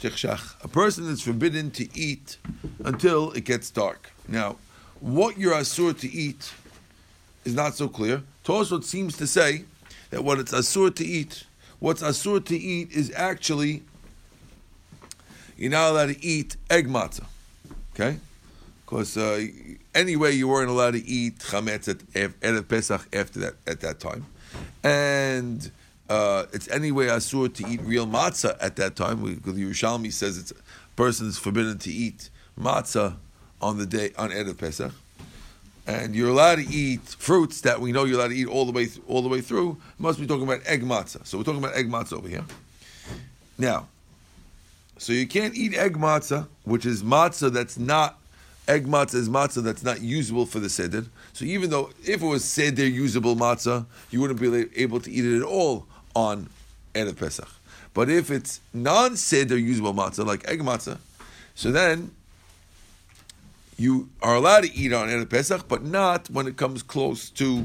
A 0.65 0.69
person 0.69 1.07
is 1.07 1.21
forbidden 1.21 1.71
to 1.71 1.97
eat 1.97 2.39
until 2.85 3.31
it 3.33 3.45
gets 3.45 3.71
dark. 3.71 4.11
Now, 4.27 4.57
what 4.99 5.39
you're 5.39 5.55
asur 5.55 5.97
to 6.01 6.11
eat 6.11 6.53
is 7.45 7.55
not 7.55 7.75
so 7.75 7.89
clear. 7.89 8.23
Tosfot 8.45 8.85
seems 8.85 9.17
to 9.17 9.27
say 9.27 9.65
that 10.11 10.25
what 10.25 10.39
it's 10.39 10.53
asur 10.53 10.95
to 10.95 11.05
eat, 11.05 11.45
what's 11.79 12.03
asur 12.03 12.45
to 12.45 12.57
eat 12.57 12.91
is 12.93 13.13
actually 13.15 13.83
you're 15.57 15.71
not 15.71 15.91
allowed 15.91 16.07
to 16.07 16.25
eat 16.25 16.57
egg 16.71 16.89
matzah. 16.89 17.27
Okay? 17.95 18.19
Because 18.85 19.17
uh, 19.17 19.47
anyway, 19.95 20.33
you 20.33 20.49
weren't 20.49 20.71
allowed 20.71 20.93
to 20.93 21.07
eat 21.07 21.39
chametz 21.39 21.87
at 21.89 22.69
Pesach 22.69 23.07
after 23.15 23.39
that 23.41 23.55
at 23.67 23.81
that 23.83 24.01
time, 24.01 24.27
and 24.83 25.71
uh, 26.09 26.47
it's 26.53 26.69
anyway 26.71 27.07
asur 27.07 27.53
to 27.55 27.69
eat 27.69 27.81
real 27.83 28.07
matzah 28.07 28.57
at 28.61 28.77
that 28.77 28.97
time. 28.97 29.23
Because 29.23 29.55
Yerushalmi 29.55 30.13
says 30.13 30.39
it's 30.39 30.51
a 30.51 30.55
person 30.97 31.29
is 31.29 31.39
forbidden 31.39 31.79
to 31.79 31.91
eat 31.91 32.31
matzah 32.59 33.17
on 33.61 33.79
the 33.79 33.87
day 33.87 34.11
on 34.19 34.31
Erev 34.31 34.59
Pesach 34.59 34.93
and 35.91 36.15
you're 36.15 36.29
allowed 36.29 36.57
to 36.57 36.67
eat 36.69 37.01
fruits 37.01 37.63
that 37.63 37.81
we 37.81 37.91
know 37.91 38.05
you're 38.05 38.19
allowed 38.19 38.29
to 38.29 38.35
eat 38.35 38.47
all 38.47 38.65
the 38.65 38.73
way 38.73 38.87
th- 38.87 39.01
all 39.09 39.23
the 39.23 39.29
way 39.29 39.41
through, 39.41 39.77
must 39.99 40.21
be 40.21 40.27
talking 40.27 40.45
about 40.45 40.61
egg 40.65 40.83
matzah. 40.83 41.27
So 41.27 41.39
we're 41.39 41.45
talking 41.45 41.63
about 41.63 41.75
egg 41.75 41.91
matzah 41.91 42.15
over 42.15 42.29
here. 42.29 42.45
Now, 43.59 43.89
so 44.99 45.13
you 45.13 45.27
can't 45.27 45.55
eat 45.55 45.75
egg 45.75 45.97
matzah, 45.97 46.47
which 46.65 46.87
is 46.87 47.03
matzah 47.03 47.53
that's 47.53 47.79
not 47.79 48.19
egg 48.69 48.87
matzah 48.87 49.17
is 49.17 49.29
matzah 49.29 49.65
that's 49.65 49.83
not 49.83 50.01
usable 50.01 50.47
for 50.47 50.61
the 50.61 50.69
seder. 50.69 51.07
So 51.33 51.45
even 51.45 51.71
though 51.71 51.91
if 52.05 52.23
it 52.23 52.27
was 52.27 52.45
seder 52.45 52.87
usable 52.87 53.35
matzah, 53.35 53.87
you 54.11 54.21
wouldn't 54.21 54.41
be 54.41 54.67
able 54.81 55.01
to 55.01 55.11
eat 55.11 55.25
it 55.25 55.39
at 55.39 55.43
all 55.43 55.87
on 56.15 56.49
Erev 56.95 57.19
Pesach. 57.19 57.49
But 57.95 58.09
if 58.09 58.31
it's 58.31 58.61
non 58.73 59.17
seder 59.17 59.59
usable 59.59 59.95
matzah 59.95 60.25
like 60.25 60.47
egg 60.49 60.61
matzah, 60.61 60.99
so 61.57 61.73
then 61.73 62.13
you 63.81 64.11
are 64.21 64.35
allowed 64.35 64.65
to 64.65 64.75
eat 64.75 64.93
on 64.93 65.09
Erev 65.09 65.31
Pesach, 65.31 65.67
but 65.67 65.83
not 65.83 66.29
when 66.29 66.47
it 66.47 66.59
comes 66.59 66.83
close 66.83 67.31
to 67.31 67.65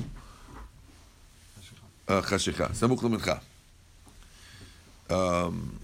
uh, 2.07 2.21
Chashikha, 2.21 2.69
Samuch 2.69 3.01
L'Mincha. 3.03 3.41
Um, 5.13 5.77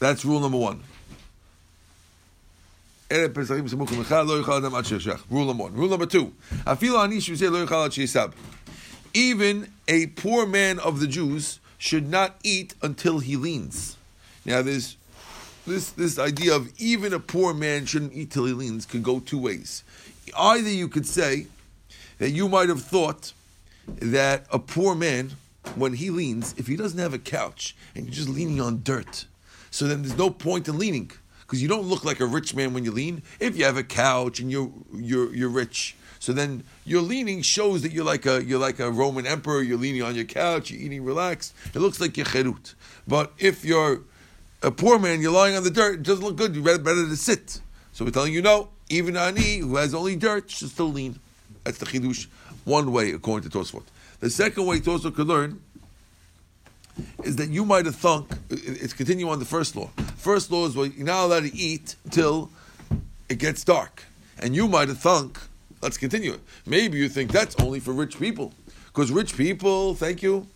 that's 0.00 0.24
rule 0.24 0.40
number 0.40 0.58
one. 0.58 0.82
Rule 3.08 3.28
number 5.46 5.62
one. 5.62 5.74
Rule 5.74 5.88
number 5.88 6.06
two. 6.06 6.34
Afilo 6.66 7.04
ani 7.04 7.20
say 7.20 7.48
lo 7.48 7.64
yichal 7.64 8.16
ad 8.16 8.34
even 9.14 9.72
a 9.86 10.06
poor 10.08 10.44
man 10.44 10.80
of 10.80 10.98
the 10.98 11.06
Jews 11.06 11.60
should 11.78 12.10
not 12.10 12.34
eat 12.42 12.74
until 12.82 13.20
he 13.20 13.36
leans. 13.36 13.96
Now, 14.44 14.62
there's 14.62 14.96
this 15.66 15.90
this 15.90 16.18
idea 16.18 16.54
of 16.54 16.72
even 16.80 17.12
a 17.12 17.20
poor 17.20 17.54
man 17.54 17.86
shouldn't 17.86 18.12
eat 18.12 18.30
till 18.30 18.46
he 18.46 18.52
leans 18.52 18.86
could 18.86 19.02
go 19.02 19.20
two 19.20 19.38
ways. 19.38 19.84
Either 20.36 20.68
you 20.68 20.88
could 20.88 21.06
say 21.06 21.46
that 22.18 22.30
you 22.30 22.48
might 22.48 22.68
have 22.68 22.82
thought 22.82 23.32
that 23.86 24.46
a 24.50 24.58
poor 24.58 24.94
man, 24.94 25.32
when 25.74 25.94
he 25.94 26.10
leans, 26.10 26.54
if 26.56 26.66
he 26.66 26.76
doesn't 26.76 26.98
have 26.98 27.14
a 27.14 27.18
couch 27.18 27.76
and 27.94 28.04
you're 28.06 28.14
just 28.14 28.28
leaning 28.28 28.60
on 28.60 28.82
dirt, 28.82 29.26
so 29.70 29.86
then 29.86 30.02
there's 30.02 30.16
no 30.16 30.30
point 30.30 30.68
in 30.68 30.78
leaning 30.78 31.10
because 31.40 31.62
you 31.62 31.68
don't 31.68 31.86
look 31.86 32.04
like 32.04 32.20
a 32.20 32.26
rich 32.26 32.54
man 32.54 32.72
when 32.72 32.84
you 32.84 32.92
lean. 32.92 33.22
If 33.38 33.56
you 33.56 33.64
have 33.64 33.76
a 33.76 33.84
couch 33.84 34.40
and 34.40 34.50
you're 34.50 34.70
you're 34.94 35.34
you're 35.34 35.48
rich, 35.48 35.96
so 36.18 36.32
then 36.32 36.64
your 36.84 37.02
leaning 37.02 37.42
shows 37.42 37.82
that 37.82 37.92
you're 37.92 38.04
like 38.04 38.26
a 38.26 38.44
you're 38.44 38.58
like 38.58 38.78
a 38.80 38.90
Roman 38.90 39.26
emperor. 39.26 39.62
You're 39.62 39.78
leaning 39.78 40.02
on 40.02 40.14
your 40.14 40.24
couch. 40.24 40.70
You're 40.70 40.80
eating 40.80 41.04
relaxed. 41.04 41.54
It 41.74 41.80
looks 41.80 42.00
like 42.00 42.16
you're 42.16 42.26
cherut. 42.26 42.74
But 43.06 43.32
if 43.38 43.64
you're 43.64 44.02
a 44.62 44.70
poor 44.70 44.98
man, 44.98 45.20
you're 45.20 45.32
lying 45.32 45.56
on 45.56 45.64
the 45.64 45.70
dirt. 45.70 45.94
It 45.94 46.02
doesn't 46.02 46.24
look 46.24 46.36
good. 46.36 46.54
You're 46.54 46.78
better 46.78 47.06
to 47.06 47.16
sit. 47.16 47.60
So 47.92 48.04
we're 48.04 48.10
telling 48.10 48.32
you 48.32 48.42
no. 48.42 48.68
Even 48.88 49.16
ani 49.16 49.58
who 49.58 49.76
has 49.76 49.94
only 49.94 50.16
dirt 50.16 50.50
should 50.50 50.70
still 50.70 50.92
lean. 50.92 51.18
That's 51.64 51.78
the 51.78 51.86
chidush. 51.86 52.26
One 52.64 52.92
way, 52.92 53.10
according 53.12 53.48
to 53.48 53.58
Tosfot. 53.58 53.82
The 54.20 54.30
second 54.30 54.66
way 54.66 54.80
Tosfot 54.80 55.14
could 55.14 55.26
learn 55.26 55.60
is 57.24 57.36
that 57.36 57.48
you 57.48 57.64
might 57.64 57.86
have 57.86 57.96
thunk. 57.96 58.30
It's 58.50 58.92
continue 58.92 59.28
on 59.28 59.38
the 59.38 59.44
first 59.44 59.74
law. 59.74 59.90
First 60.16 60.50
law 60.50 60.66
is 60.66 60.76
well, 60.76 60.86
you're 60.86 61.06
not 61.06 61.24
allowed 61.24 61.44
to 61.44 61.56
eat 61.56 61.96
until 62.04 62.50
it 63.28 63.38
gets 63.38 63.64
dark, 63.64 64.04
and 64.38 64.54
you 64.54 64.68
might 64.68 64.88
have 64.88 64.98
thunk 64.98 65.38
Let's 65.82 65.98
continue. 65.98 66.38
Maybe 66.64 66.96
you 66.98 67.08
think 67.08 67.32
that's 67.32 67.56
only 67.60 67.80
for 67.80 67.92
rich 67.92 68.16
people. 68.16 68.52
Because 68.86 69.10
rich 69.10 69.36
people, 69.36 69.96
thank 69.96 70.22
you, 70.22 70.46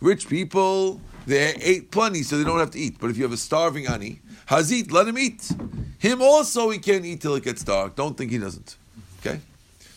rich 0.00 0.28
people, 0.28 1.00
they 1.26 1.54
ate 1.54 1.90
plenty, 1.90 2.22
so 2.22 2.38
they 2.38 2.44
don't 2.44 2.60
have 2.60 2.70
to 2.72 2.78
eat. 2.78 2.98
But 3.00 3.10
if 3.10 3.16
you 3.16 3.24
have 3.24 3.32
a 3.32 3.36
starving 3.36 3.86
ani, 3.86 4.20
Hazit, 4.48 4.92
let 4.92 5.08
him 5.08 5.18
eat. 5.18 5.50
Him 5.98 6.22
also, 6.22 6.70
he 6.70 6.78
can't 6.78 7.04
eat 7.04 7.20
till 7.20 7.34
it 7.34 7.42
gets 7.42 7.64
dark. 7.64 7.96
Don't 7.96 8.16
think 8.16 8.30
he 8.30 8.38
doesn't. 8.38 8.76
Okay? 9.20 9.40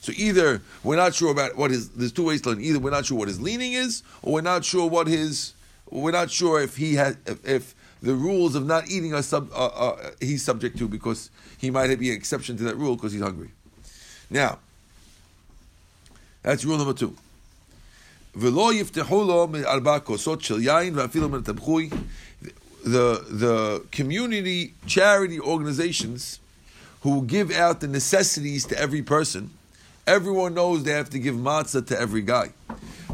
So 0.02 0.12
either 0.16 0.62
we're 0.84 0.96
not 0.96 1.14
sure 1.14 1.32
about 1.32 1.56
what 1.56 1.72
his, 1.72 1.90
there's 1.90 2.12
two 2.12 2.26
ways 2.26 2.42
to 2.42 2.50
learn. 2.50 2.62
Either 2.62 2.80
we're 2.80 2.90
not 2.90 3.06
sure 3.06 3.18
what 3.18 3.28
his 3.28 3.40
leaning 3.40 3.74
is, 3.74 4.02
or 4.24 4.34
we're 4.34 4.42
not 4.42 4.66
sure 4.66 4.90
what 4.90 5.08
his, 5.08 5.54
we're 5.92 6.12
not 6.12 6.32
sure 6.32 6.62
if 6.62 6.78
he 6.78 6.96
has, 6.96 7.18
if, 7.28 7.48
if 7.48 7.76
the 8.02 8.16
rules 8.16 8.56
of 8.56 8.66
not 8.66 8.90
eating 8.90 9.14
are 9.14 9.22
sub, 9.22 9.52
uh, 9.54 9.66
uh, 9.68 10.12
he's 10.20 10.44
subject 10.44 10.78
to 10.80 10.88
because 10.88 11.30
he 11.58 11.70
might 11.70 11.94
be 12.00 12.10
an 12.10 12.16
exception 12.16 12.58
to 12.58 12.64
that 12.64 12.78
rule 12.78 12.96
because 12.96 13.12
he's 13.12 13.22
hungry. 13.22 13.52
Now, 14.30 14.60
that's 16.42 16.64
rule 16.64 16.78
number 16.78 16.94
two. 16.94 17.16
The, 22.82 23.26
the 23.30 23.86
community 23.92 24.74
charity 24.86 25.40
organizations 25.40 26.40
who 27.02 27.26
give 27.26 27.52
out 27.52 27.82
the 27.82 27.88
necessities 27.88 28.66
to 28.68 28.80
every 28.80 29.02
person, 29.02 29.50
everyone 30.08 30.54
knows 30.54 30.84
they 30.84 30.92
have 30.92 31.10
to 31.10 31.20
give 31.20 31.36
matzah 31.36 31.86
to 31.88 32.00
every 32.00 32.22
guy. 32.22 32.52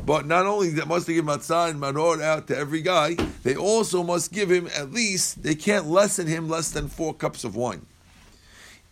But 0.06 0.28
not 0.28 0.46
only 0.46 0.70
that 0.72 0.88
must 0.88 1.08
they 1.08 1.16
give 1.16 1.26
matzah 1.26 1.72
and 1.72 1.82
maror 1.82 2.22
out 2.22 2.48
to 2.48 2.58
every 2.58 2.82
guy, 2.82 3.16
they 3.44 3.56
also 3.56 4.04
must 4.04 4.32
give 4.32 4.52
him 4.52 4.70
at 4.78 4.92
least, 4.92 5.42
they 5.42 5.56
can't 5.56 5.88
lessen 5.88 6.28
him 6.28 6.48
less 6.48 6.70
than 6.70 6.88
four 6.88 7.14
cups 7.14 7.44
of 7.44 7.56
wine 7.56 7.86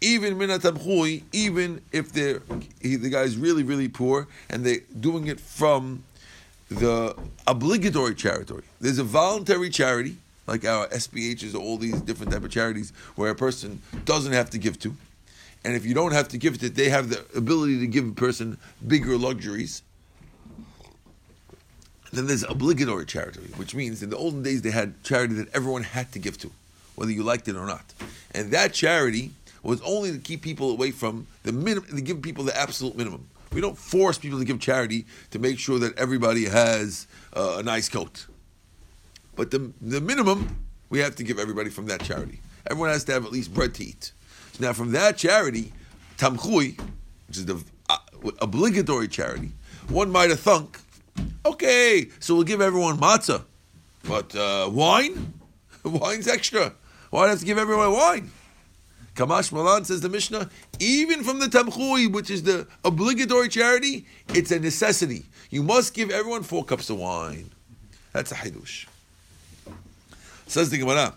even 0.04 0.38
minatabchui, 0.38 1.24
even 1.32 1.82
if 1.92 2.12
they're 2.12 2.42
he, 2.82 2.98
the 2.98 3.10
guy's 3.10 3.38
really 3.38 3.64
really 3.64 3.88
poor 3.88 4.28
and 4.50 4.66
they're 4.66 4.82
doing 5.00 5.28
it 5.28 5.40
from 5.40 6.04
the 6.76 7.16
obligatory 7.48 8.16
charity. 8.16 8.56
There's 8.80 9.00
a 9.00 9.04
voluntary 9.04 9.70
charity 9.70 10.18
like 10.48 10.66
our 10.66 10.88
SPHs 10.88 11.56
or 11.56 11.60
all 11.60 11.78
these 11.78 12.02
different 12.02 12.32
type 12.32 12.44
of 12.44 12.52
charities 12.52 12.92
where 13.16 13.32
a 13.32 13.36
person 13.36 13.82
doesn't 14.06 14.34
have 14.34 14.50
to 14.52 14.58
give 14.58 14.78
to, 14.80 14.96
and 15.64 15.76
if 15.76 15.86
you 15.86 15.94
don't 15.94 16.12
have 16.12 16.28
to 16.30 16.38
give 16.38 16.60
to, 16.60 16.70
they 16.70 16.90
have 16.90 17.10
the 17.10 17.24
ability 17.38 17.80
to 17.80 17.88
give 17.88 18.08
a 18.08 18.12
person 18.12 18.58
bigger 18.86 19.18
luxuries. 19.18 19.82
Then 22.12 22.28
there's 22.28 22.44
obligatory 22.44 23.06
charity, 23.06 23.42
which 23.56 23.74
means 23.74 24.04
in 24.04 24.10
the 24.10 24.18
olden 24.18 24.44
days 24.44 24.62
they 24.62 24.72
had 24.72 25.02
charity 25.04 25.34
that 25.36 25.56
everyone 25.56 25.84
had 25.84 26.12
to 26.12 26.20
give 26.20 26.38
to, 26.40 26.52
whether 26.96 27.12
you 27.12 27.24
liked 27.24 27.48
it 27.48 27.56
or 27.56 27.66
not, 27.66 27.94
and 28.32 28.52
that 28.52 28.74
charity 28.74 29.32
was 29.64 29.82
only 29.82 30.12
to 30.12 30.18
keep 30.18 30.42
people 30.42 30.70
away 30.72 30.92
from 30.92 31.26
the 31.44 31.54
minimum, 31.54 31.96
to 31.96 32.02
give 32.02 32.22
people 32.22 32.44
the 32.44 32.56
absolute 32.60 32.98
minimum. 32.98 33.28
We 33.54 33.62
don't 33.62 33.78
force 33.78 34.18
people 34.18 34.40
to 34.40 34.46
give 34.46 34.60
charity 34.60 35.06
to 35.32 35.40
make 35.40 35.60
sure 35.60 35.80
that 35.80 35.98
everybody 35.98 36.46
has 36.46 37.08
uh, 37.34 37.58
a 37.60 37.64
nice 37.64 37.88
coat. 37.88 38.28
But 39.36 39.52
the, 39.52 39.72
the 39.82 40.02
minimum, 40.02 40.66
we 40.90 41.00
have 41.00 41.16
to 41.18 41.24
give 41.24 41.40
everybody 41.40 41.70
from 41.70 41.86
that 41.88 42.04
charity. 42.04 42.40
Everyone 42.70 42.90
has 42.90 43.04
to 43.06 43.14
have 43.14 43.26
at 43.26 43.32
least 43.32 43.54
bread 43.54 43.74
to 43.76 43.84
eat. 43.84 44.12
Now, 44.60 44.74
from 44.74 44.92
that 44.92 45.18
charity, 45.18 45.72
Tamchui, 46.18 46.80
which 47.28 47.38
is 47.38 47.46
the 47.46 47.64
uh, 47.90 47.98
obligatory 48.42 49.08
charity, 49.08 49.52
one 49.90 50.12
might 50.12 50.30
have 50.30 50.40
thunk, 50.40 50.80
okay, 51.46 52.10
so 52.20 52.36
we'll 52.36 52.44
give 52.44 52.62
everyone 52.62 52.98
matzah, 52.98 53.44
but 54.04 54.36
uh, 54.36 54.70
wine? 54.72 55.34
Wine's 55.84 56.28
extra. 56.28 56.74
Why 57.10 57.26
I 57.26 57.30
have 57.30 57.40
to 57.40 57.46
give 57.46 57.58
everyone 57.58 57.92
wine? 57.92 58.32
Kamash 59.16 59.52
Malan 59.52 59.86
says 59.86 60.02
the 60.02 60.10
Mishnah, 60.10 60.50
even 60.80 61.24
from 61.24 61.40
the 61.40 61.46
Tamchui, 61.46 62.12
which 62.12 62.32
is 62.32 62.44
the 62.44 62.68
obligatory 62.84 63.48
charity, 63.48 64.06
it's 64.30 64.52
a 64.52 64.60
necessity. 64.60 65.26
You 65.52 65.62
must 65.62 65.94
give 65.94 66.10
everyone 66.10 66.42
four 66.42 66.66
cups 66.66 66.90
of 66.90 66.98
wine. 66.98 67.52
That's 68.12 68.32
a 68.32 68.36
Hidush. 68.36 68.88
Says 70.48 70.70
the 70.72 70.80
Gemara. 70.80 71.14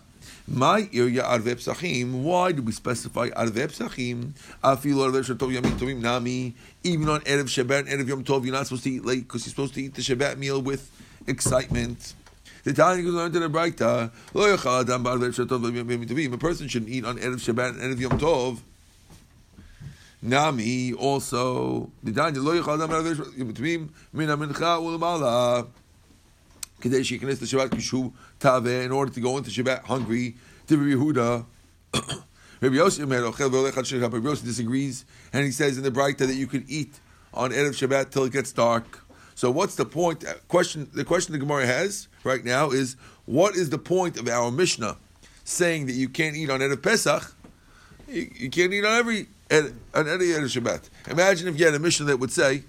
My 0.49 0.87
area 0.93 1.23
arve 1.23 1.43
psachim. 1.43 2.21
Why 2.21 2.53
do 2.53 2.61
we 2.61 2.71
specify 2.71 3.29
arve 3.35 3.53
psachim? 3.53 4.31
Afilu 4.63 5.03
arve 5.03 5.25
shetov 5.25 5.61
tovim 5.77 6.01
nami. 6.01 6.55
Even 6.83 7.09
on 7.09 7.21
erev 7.21 7.45
Shabbat, 7.45 7.91
and 7.91 7.99
erev 7.99 8.07
Yom 8.07 8.23
Tov, 8.23 8.45
you're 8.45 8.53
not 8.53 8.67
supposed 8.67 8.83
to 8.83 8.91
eat 8.91 9.03
late 9.03 9.27
because 9.27 9.45
you're 9.45 9.51
supposed 9.51 9.73
to 9.73 9.81
eat 9.81 9.95
the 9.95 10.01
Shabbat 10.01 10.37
meal 10.37 10.61
with 10.61 10.89
excitement. 11.27 12.13
The 12.67 12.73
Tanya 12.73 13.01
goes 13.01 13.15
on 13.15 13.31
to 13.31 13.39
the 13.39 13.49
Braita. 13.49 14.11
Lo 14.33 14.57
yachal 14.57 14.81
adam 14.81 15.05
yom 15.05 16.05
tovim. 16.05 16.33
A 16.33 16.37
person 16.37 16.67
shouldn't 16.67 16.91
eat 16.91 17.05
on 17.05 17.17
erev 17.17 17.35
Shabbat 17.35 17.81
and 17.81 17.95
erev 17.95 18.01
Yom 18.01 18.19
Tov. 18.19 18.59
Nami 20.21 20.91
also 20.91 21.89
the 22.03 22.11
Tanya 22.11 22.41
lo 22.41 22.61
yachal 22.61 22.83
adam 22.83 23.31
yom 23.37 23.53
tovim 23.53 23.87
min 24.11 24.27
hamincha 24.27 24.81
u'lemala. 24.81 25.65
Kadei 26.81 26.99
sheikhnes 26.99 27.39
the 27.39 27.45
Shabbat 27.45 27.69
kishu 27.69 28.11
tave 28.37 28.83
in 28.83 28.91
order 28.91 29.13
to 29.13 29.21
go 29.21 29.37
into 29.37 29.49
Shabbat 29.49 29.83
hungry. 29.83 30.35
To 30.67 30.77
Yehuda. 30.77 31.45
Rabbi 31.93 32.75
Yossi 32.75 34.01
Rabbi 34.01 34.43
disagrees, 34.43 35.05
and 35.31 35.45
he 35.45 35.51
says 35.51 35.77
in 35.77 35.85
the 35.85 35.91
Braita 35.91 36.27
that 36.27 36.35
you 36.35 36.47
could 36.47 36.69
eat 36.69 36.99
on 37.33 37.51
erev 37.51 37.69
Shabbat 37.69 38.09
till 38.09 38.25
it 38.25 38.33
gets 38.33 38.51
dark. 38.51 39.05
So 39.35 39.51
what's 39.51 39.75
the 39.75 39.85
point? 39.85 40.25
Uh, 40.25 40.33
question. 40.47 40.89
The 40.93 41.05
question 41.05 41.31
the 41.31 41.37
Gemara 41.37 41.67
has 41.67 42.07
right 42.27 42.45
now 42.45 42.69
is, 42.69 42.95
what 43.25 43.55
is 43.55 43.69
the 43.69 43.77
point 43.77 44.17
of 44.17 44.27
our 44.27 44.51
Mishnah 44.51 44.97
saying 45.43 45.87
that 45.87 45.93
you 45.93 46.09
can't 46.09 46.35
eat 46.35 46.49
on 46.49 46.59
Erev 46.59 46.83
Pesach? 46.83 47.33
You, 48.07 48.29
you 48.35 48.49
can't 48.49 48.71
eat 48.73 48.85
on 48.85 48.93
every 48.93 49.27
on 49.49 50.07
any 50.07 50.25
Erev 50.35 50.51
Shabbat. 50.51 50.89
Imagine 51.09 51.47
if 51.47 51.57
you 51.57 51.65
had 51.65 51.73
a 51.73 51.79
Mishnah 51.79 52.05
that 52.07 52.17
would 52.17 52.31
say, 52.31 52.63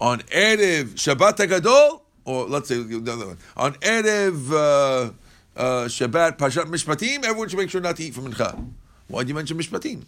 on 0.00 0.20
Erev 0.20 0.94
Shabbat 0.94 1.36
Hagadol, 1.36 2.00
or 2.24 2.46
let's 2.46 2.68
say 2.68 2.76
another 2.76 3.26
one, 3.26 3.38
on 3.56 3.74
Erev 3.74 4.52
uh, 4.52 5.12
uh, 5.56 5.84
Shabbat 5.86 6.38
Pashat 6.38 6.66
Mishpatim, 6.66 7.24
everyone 7.24 7.48
should 7.48 7.58
make 7.58 7.70
sure 7.70 7.80
not 7.80 7.96
to 7.96 8.04
eat 8.04 8.14
from 8.14 8.32
Mincha. 8.32 8.72
Why 9.08 9.22
do 9.24 9.28
you 9.28 9.34
mention 9.34 9.58
Mishpatim? 9.58 10.04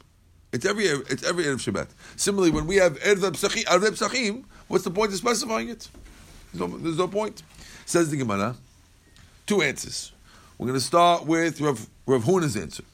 It's 0.53 0.65
every 0.65 0.85
it's 0.87 1.25
every 1.25 1.45
Erev 1.45 1.57
Shabbat. 1.57 1.89
Similarly, 2.17 2.51
when 2.53 2.67
we 2.67 2.77
have 2.77 2.99
Erev 3.01 3.33
Psachim, 3.33 4.45
what's 4.69 4.85
the 4.85 4.91
point 4.91 5.13
of 5.13 5.19
specifying 5.19 5.69
it? 5.69 5.89
There's 6.53 6.71
no, 6.71 6.79
there's 6.79 6.99
no 6.99 7.09
point. 7.09 7.43
Says 7.87 8.11
the 8.11 8.17
Gemara. 8.17 8.57
Two 9.47 9.63
answers. 9.63 10.13
We're 10.59 10.67
going 10.67 10.79
to 10.79 10.85
start 10.85 11.27
with 11.27 11.61
Rav, 11.61 11.89
Rav 12.07 12.25
Huna's 12.25 12.57
answer. 12.57 12.85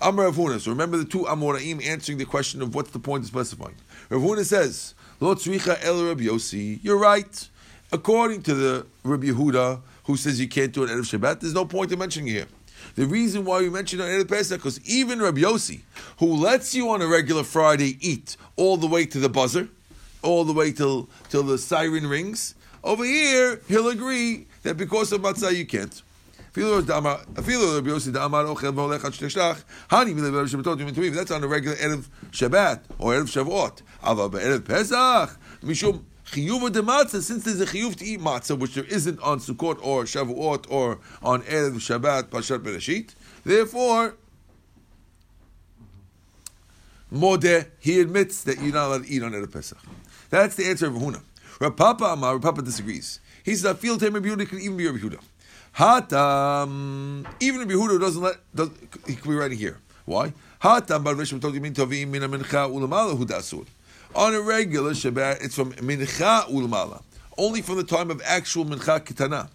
Amar 0.00 0.26
Rav 0.26 0.36
Huna. 0.36 0.60
So 0.60 0.70
remember 0.70 0.96
the 0.96 1.04
two 1.04 1.24
Amoraim 1.24 1.84
answering 1.84 2.18
the 2.18 2.24
question 2.24 2.62
of 2.62 2.74
what's 2.74 2.90
the 2.90 2.98
point 2.98 3.24
of 3.24 3.28
specifying. 3.28 3.74
Rav 4.08 4.22
Huna 4.22 4.44
says, 4.44 4.94
Lo 5.20 5.34
tzricha 5.34 5.82
el 5.82 6.04
Rabbi 6.04 6.24
Yossi. 6.24 6.78
You're 6.82 6.98
right. 6.98 7.48
According 7.90 8.42
to 8.42 8.54
the 8.54 8.86
Rabbi 9.02 9.26
Yehuda, 9.26 9.80
who 10.04 10.16
says 10.16 10.38
you 10.40 10.48
can't 10.48 10.72
do 10.72 10.84
it 10.84 10.90
Erev 10.90 11.00
Shabbat, 11.00 11.40
there's 11.40 11.54
no 11.54 11.64
point 11.64 11.90
in 11.90 11.98
mentioning 11.98 12.28
it 12.28 12.32
here. 12.32 12.46
The 12.94 13.06
reason 13.06 13.44
why 13.44 13.60
we 13.60 13.70
mention 13.70 14.00
on 14.00 14.06
Erev 14.06 14.28
Pesach 14.28 14.60
because 14.60 14.80
even 14.88 15.20
Rabbi 15.20 15.40
Yossi, 15.40 15.80
who 16.18 16.36
lets 16.36 16.74
you 16.74 16.90
on 16.90 17.02
a 17.02 17.06
regular 17.06 17.42
Friday 17.42 17.98
eat 18.00 18.36
all 18.56 18.76
the 18.76 18.86
way 18.86 19.06
to 19.06 19.18
the 19.18 19.28
buzzer, 19.28 19.68
all 20.22 20.44
the 20.44 20.52
way 20.52 20.70
till 20.70 21.08
till 21.30 21.42
the 21.42 21.58
siren 21.58 22.06
rings, 22.06 22.54
over 22.88 23.04
here 23.04 23.60
he'll 23.68 23.88
agree 23.88 24.46
that 24.62 24.76
because 24.78 25.12
of 25.12 25.20
matzah 25.20 25.54
you 25.54 25.66
can't. 25.66 26.02
That's 26.54 26.90
on 26.90 27.04
a 27.04 27.16
regular 31.46 31.76
Erev 31.76 32.08
Shabbat 32.32 32.80
or 32.98 33.12
Erev 33.12 33.28
Shavuot. 33.28 34.64
Pesach, 34.64 35.38
Mishum 35.62 36.04
matzah, 36.32 37.20
since 37.20 37.44
there's 37.44 37.60
a 37.60 37.66
chiyuv 37.66 37.96
to 37.96 38.04
eat 38.04 38.20
matzah, 38.20 38.58
which 38.58 38.74
there 38.74 38.84
isn't 38.84 39.20
on 39.20 39.38
Sukkot 39.38 39.78
or 39.82 40.04
Shavuot 40.04 40.66
or 40.70 40.98
on 41.22 41.42
Erev 41.42 41.74
Shabbat, 41.74 42.30
Pashat 42.30 42.60
Bereshit, 42.60 43.14
therefore, 43.44 44.16
Modeh, 47.12 47.66
he 47.78 48.00
admits 48.00 48.42
that 48.44 48.60
you're 48.60 48.72
not 48.72 48.88
allowed 48.88 49.04
to 49.04 49.10
eat 49.10 49.22
on 49.22 49.32
Erev 49.32 49.52
Pesach. 49.52 49.78
That's 50.30 50.56
the 50.56 50.64
answer 50.64 50.86
of 50.86 50.94
Huna. 50.94 51.20
Rav 51.60 51.76
Papa 51.76 52.04
Amar, 52.04 52.30
um, 52.30 52.40
Rav 52.40 52.42
Papa 52.42 52.62
disagrees. 52.62 53.20
He 53.44 53.54
says, 53.54 53.66
I 53.66 53.74
feel 53.74 53.98
Tem 53.98 54.12
Rabbi 54.12 54.44
can 54.44 54.60
even 54.60 54.76
be 54.76 54.86
Rabbi 54.86 54.98
Yehuda. 54.98 55.20
Hatam, 55.76 57.26
even 57.40 57.60
Rabbi 57.60 57.72
Yehuda 57.72 58.00
doesn't 58.00 58.22
let, 58.22 58.36
does, 58.54 58.70
he 59.06 59.16
could 59.16 59.28
be 59.28 59.34
writing 59.34 59.58
here. 59.58 59.78
Why? 60.04 60.32
Hatam 60.62 61.04
bar 61.04 61.14
Rishon 61.14 61.42
mean 61.60 61.74
tovim 61.74 62.08
min 62.08 62.22
mincha 62.22 62.70
ulamala 62.70 63.16
hudasur. 63.18 63.66
On 64.14 64.34
a 64.34 64.40
regular 64.40 64.92
Shabbat, 64.92 65.44
it's 65.44 65.54
from 65.54 65.72
mincha 65.74 66.44
ulamala. 66.48 67.02
Only 67.36 67.62
from 67.62 67.76
the 67.76 67.84
time 67.84 68.10
of 68.10 68.22
actual 68.24 68.64
mincha 68.64 69.00
kitana. 69.00 69.48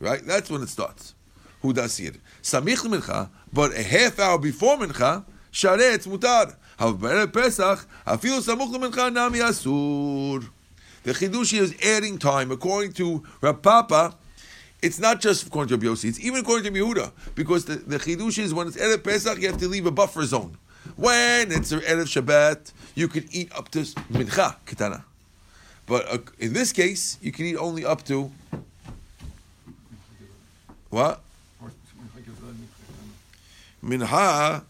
Right? 0.00 0.24
That's 0.26 0.50
when 0.50 0.62
it 0.62 0.68
starts. 0.68 1.14
Hudasir. 1.62 2.16
Samich 2.42 2.78
mincha, 2.86 3.28
but 3.52 3.76
a 3.76 3.82
half 3.82 4.18
hour 4.18 4.38
before 4.38 4.78
mincha, 4.78 5.24
shareh 5.52 5.94
it's 5.94 6.06
mutar. 6.06 6.56
However, 6.78 7.26
Pesach, 7.26 7.86
afilu 8.06 8.40
samuch 8.42 8.74
mincha 8.74 9.12
nami 9.12 9.40
asur. 9.40 10.48
The 11.06 11.12
chidushi 11.12 11.60
is 11.60 11.72
adding 11.84 12.18
time 12.18 12.50
according 12.50 12.94
to 12.94 13.22
Rav 13.40 13.62
Papa. 13.62 14.16
It's 14.82 14.98
not 14.98 15.20
just 15.20 15.46
according 15.46 15.68
to 15.68 15.76
Rabbi 15.76 15.86
Yossi, 15.94 16.08
it's 16.08 16.18
even 16.18 16.40
according 16.40 16.74
to 16.74 16.80
Yehuda, 16.80 17.12
because 17.36 17.64
the, 17.64 17.76
the 17.76 17.98
chidush 17.98 18.40
is 18.40 18.52
when 18.52 18.66
it's 18.66 18.76
Erev 18.76 19.04
Pesach, 19.04 19.40
you 19.40 19.46
have 19.46 19.56
to 19.58 19.68
leave 19.68 19.86
a 19.86 19.92
buffer 19.92 20.24
zone. 20.24 20.58
When 20.96 21.52
it's 21.52 21.72
Erev 21.72 22.08
Shabbat, 22.08 22.72
you 22.96 23.06
can 23.06 23.24
eat 23.30 23.52
up 23.54 23.68
to 23.68 23.82
mincha, 24.12 24.56
kitana. 24.66 25.04
But 25.86 26.12
uh, 26.12 26.18
in 26.40 26.52
this 26.52 26.72
case, 26.72 27.18
you 27.22 27.30
can 27.30 27.46
eat 27.46 27.56
only 27.56 27.84
up 27.84 28.02
to 28.06 28.32
what? 30.90 31.20
Mincha 33.80 34.64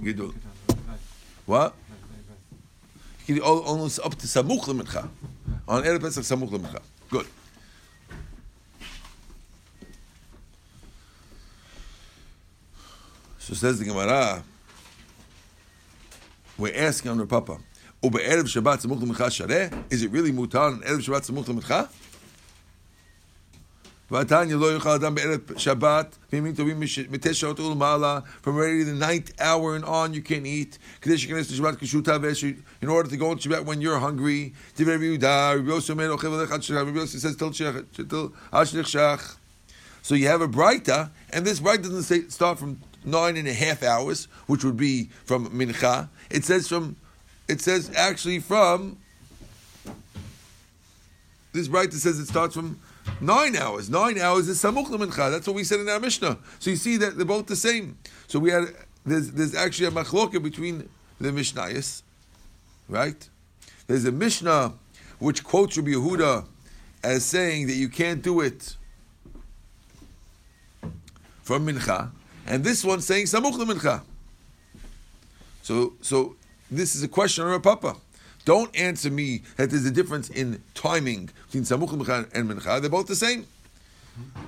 Gidul. 0.00 0.34
What? 1.46 1.74
Al- 3.28 3.60
almost 3.60 4.00
up 4.00 4.14
to 4.14 4.26
samuch 4.26 4.64
lemincha. 4.64 5.08
On 5.66 5.82
Erev 5.82 6.00
Pesach, 6.00 6.24
samuch 6.24 6.50
lemincha. 6.50 6.80
Good. 7.10 7.26
So 13.38 13.54
says 13.54 13.78
the 13.78 13.84
Gemara, 13.86 14.42
we're 16.58 16.74
asking 16.74 17.10
on 17.10 17.18
the 17.18 17.26
Papa, 17.26 17.58
Uba 18.02 18.18
Erev 18.18 18.44
Shabbat 18.44 18.86
Samuch 18.86 19.00
Shareh? 19.00 19.84
Is 19.90 20.02
it 20.02 20.10
really 20.10 20.32
mutar 20.32 20.72
on 20.72 20.80
Erev 20.82 20.98
Shabbat 20.98 21.30
Samuch 21.30 21.48
L'Mincha? 21.48 21.88
V'atanya 24.10 24.58
lo 24.58 24.78
yochal 24.78 24.96
adam 24.96 25.14
be'erev 25.14 25.40
Shabbat 25.40 26.12
v'yimim 26.32 26.56
tovim 26.56 26.78
miteh 26.78 27.36
shot 27.36 27.56
ulmala 27.56 28.26
from 28.40 28.56
already 28.56 28.82
the 28.82 28.94
ninth 28.94 29.32
hour 29.38 29.76
and 29.76 29.84
on 29.84 30.14
you 30.14 30.22
can 30.22 30.46
eat. 30.46 30.78
Shekanes 31.02 31.48
to 31.48 31.60
Shabbat 31.60 31.76
kishuta 31.76 32.18
v'esh 32.18 32.56
in 32.80 32.88
order 32.88 33.10
to 33.10 33.16
go 33.18 33.32
into 33.32 33.50
Shabbat 33.50 33.66
when 33.66 33.82
you're 33.82 33.98
hungry. 33.98 34.54
Rabbi 34.78 34.90
Yehuda, 34.90 35.56
Rabbi 35.56 35.68
Yosef 35.68 35.90
Omer 35.90 36.08
ochev 36.08 36.46
alech 36.46 36.50
ad 36.50 36.60
shechach. 36.62 36.86
Rabbi 36.86 36.98
Yosef 36.98 37.20
says 37.20 37.36
shech 37.36 38.08
till. 38.08 38.32
So 40.00 40.14
you 40.14 40.28
have 40.28 40.40
a 40.40 40.48
brayta, 40.48 41.10
and 41.30 41.44
this 41.44 41.60
brayta 41.60 41.82
doesn't 41.82 42.04
say 42.04 42.22
start 42.28 42.58
from 42.58 42.80
nine 43.04 43.36
and 43.36 43.46
a 43.46 43.52
half 43.52 43.82
hours, 43.82 44.26
which 44.46 44.64
would 44.64 44.78
be 44.78 45.10
from 45.26 45.50
mincha. 45.50 46.08
It 46.30 46.46
says 46.46 46.66
from, 46.66 46.96
it 47.46 47.60
says 47.60 47.90
actually 47.94 48.38
from. 48.38 48.96
This 51.52 51.68
brayta 51.68 51.92
says 51.92 52.18
it 52.18 52.26
starts 52.26 52.54
from 52.54 52.78
nine 53.20 53.56
hours. 53.56 53.90
Nine 53.90 54.18
hours 54.18 54.48
is 54.48 54.62
samuch 54.62 54.86
mincha. 54.86 55.30
That's 55.30 55.46
what 55.46 55.56
we 55.56 55.64
said 55.64 55.80
in 55.80 55.88
our 55.88 56.00
mishnah. 56.00 56.38
So 56.58 56.70
you 56.70 56.76
see 56.76 56.96
that 56.98 57.16
they're 57.16 57.26
both 57.26 57.46
the 57.46 57.56
same. 57.56 57.98
So 58.26 58.38
we 58.38 58.50
had 58.50 58.64
there's 59.04 59.30
there's 59.32 59.54
actually 59.54 59.86
a 59.86 59.90
machloka 59.90 60.42
between 60.42 60.88
the 61.20 61.30
mishnayos, 61.30 62.02
right? 62.88 63.28
There's 63.86 64.04
a 64.04 64.12
mishnah 64.12 64.74
which 65.18 65.42
quotes 65.44 65.76
Rabbi 65.76 65.90
Yehuda 65.90 66.46
as 67.02 67.24
saying 67.24 67.66
that 67.68 67.74
you 67.74 67.88
can't 67.88 68.22
do 68.22 68.40
it 68.40 68.76
from 71.42 71.66
mincha, 71.66 72.10
and 72.46 72.62
this 72.62 72.84
one 72.84 73.00
saying 73.00 73.26
samuch 73.26 73.54
mincha. 73.54 74.02
So, 75.62 75.94
so 76.00 76.36
this 76.70 76.94
is 76.94 77.02
a 77.02 77.08
question 77.08 77.44
on 77.44 77.52
a 77.52 77.60
papa. 77.60 77.96
Don't 78.48 78.74
answer 78.74 79.10
me 79.10 79.42
that 79.58 79.68
there's 79.68 79.84
a 79.84 79.90
difference 79.90 80.30
in 80.30 80.62
timing 80.72 81.28
between 81.48 81.64
samuch 81.64 81.92
and 82.32 82.50
mincha. 82.50 82.80
They're 82.80 82.88
both 82.88 83.06
the 83.06 83.14
same. 83.14 83.46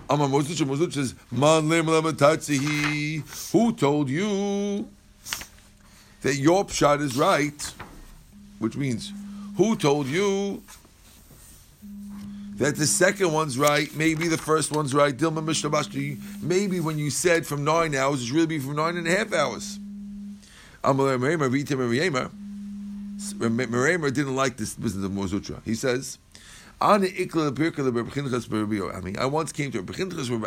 Amar 0.08 0.26
Mozuch, 0.26 0.56
Mozuch 0.66 0.94
says, 0.94 1.14
Man 1.30 1.68
lem. 1.68 1.84
Who 3.52 3.72
told 3.74 4.08
you 4.08 4.88
that 6.22 6.34
your 6.36 6.64
pshat 6.64 7.02
is 7.02 7.18
right? 7.18 7.74
Which 8.58 8.74
means, 8.74 9.12
who 9.58 9.76
told 9.76 10.06
you 10.06 10.62
that 12.56 12.76
the 12.76 12.86
second 12.86 13.34
one's 13.34 13.58
right, 13.58 13.94
maybe 13.94 14.28
the 14.28 14.38
first 14.38 14.72
one's 14.72 14.94
right. 14.94 15.14
Dilma 15.14 15.44
Mishnah 15.44 15.68
Bashki, 15.68 16.18
maybe 16.40 16.80
when 16.80 16.96
you 16.96 17.10
said 17.10 17.46
from 17.46 17.64
nine 17.64 17.94
hours, 17.94 18.22
it's 18.22 18.30
really 18.30 18.46
be 18.46 18.58
from 18.60 18.76
nine 18.76 18.96
and 18.96 19.06
a 19.06 19.14
half 19.14 19.34
hours. 19.34 19.78
Meremer 23.20 24.12
didn't 24.12 24.36
like 24.36 24.56
this 24.56 24.74
business 24.74 25.04
of 25.04 25.12
Mar 25.12 25.26
Zutra. 25.26 25.60
He 25.64 25.74
says. 25.74 26.18
I 26.82 26.96
once 29.26 29.52
came 29.52 29.70
to 29.72 29.78
a 29.78 29.82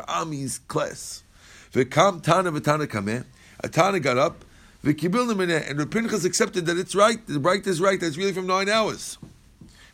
Ami's 0.07 0.59
class. 0.67 1.23
V'kam 1.71 2.23
tana 2.23 2.51
v'tana 2.51 2.87
kameh. 2.87 3.23
A 3.59 3.69
tana 3.69 3.99
got 3.99 4.17
up. 4.17 4.43
V'kibil 4.83 5.31
nemeneh. 5.31 5.69
And 5.69 5.91
Pinchas 5.91 6.25
accepted 6.25 6.65
that 6.65 6.77
it's 6.77 6.95
right. 6.95 7.25
The 7.27 7.39
right 7.39 7.65
is 7.67 7.79
right. 7.79 7.99
That's 7.99 8.17
really 8.17 8.33
from 8.33 8.47
nine 8.47 8.67
hours. 8.67 9.19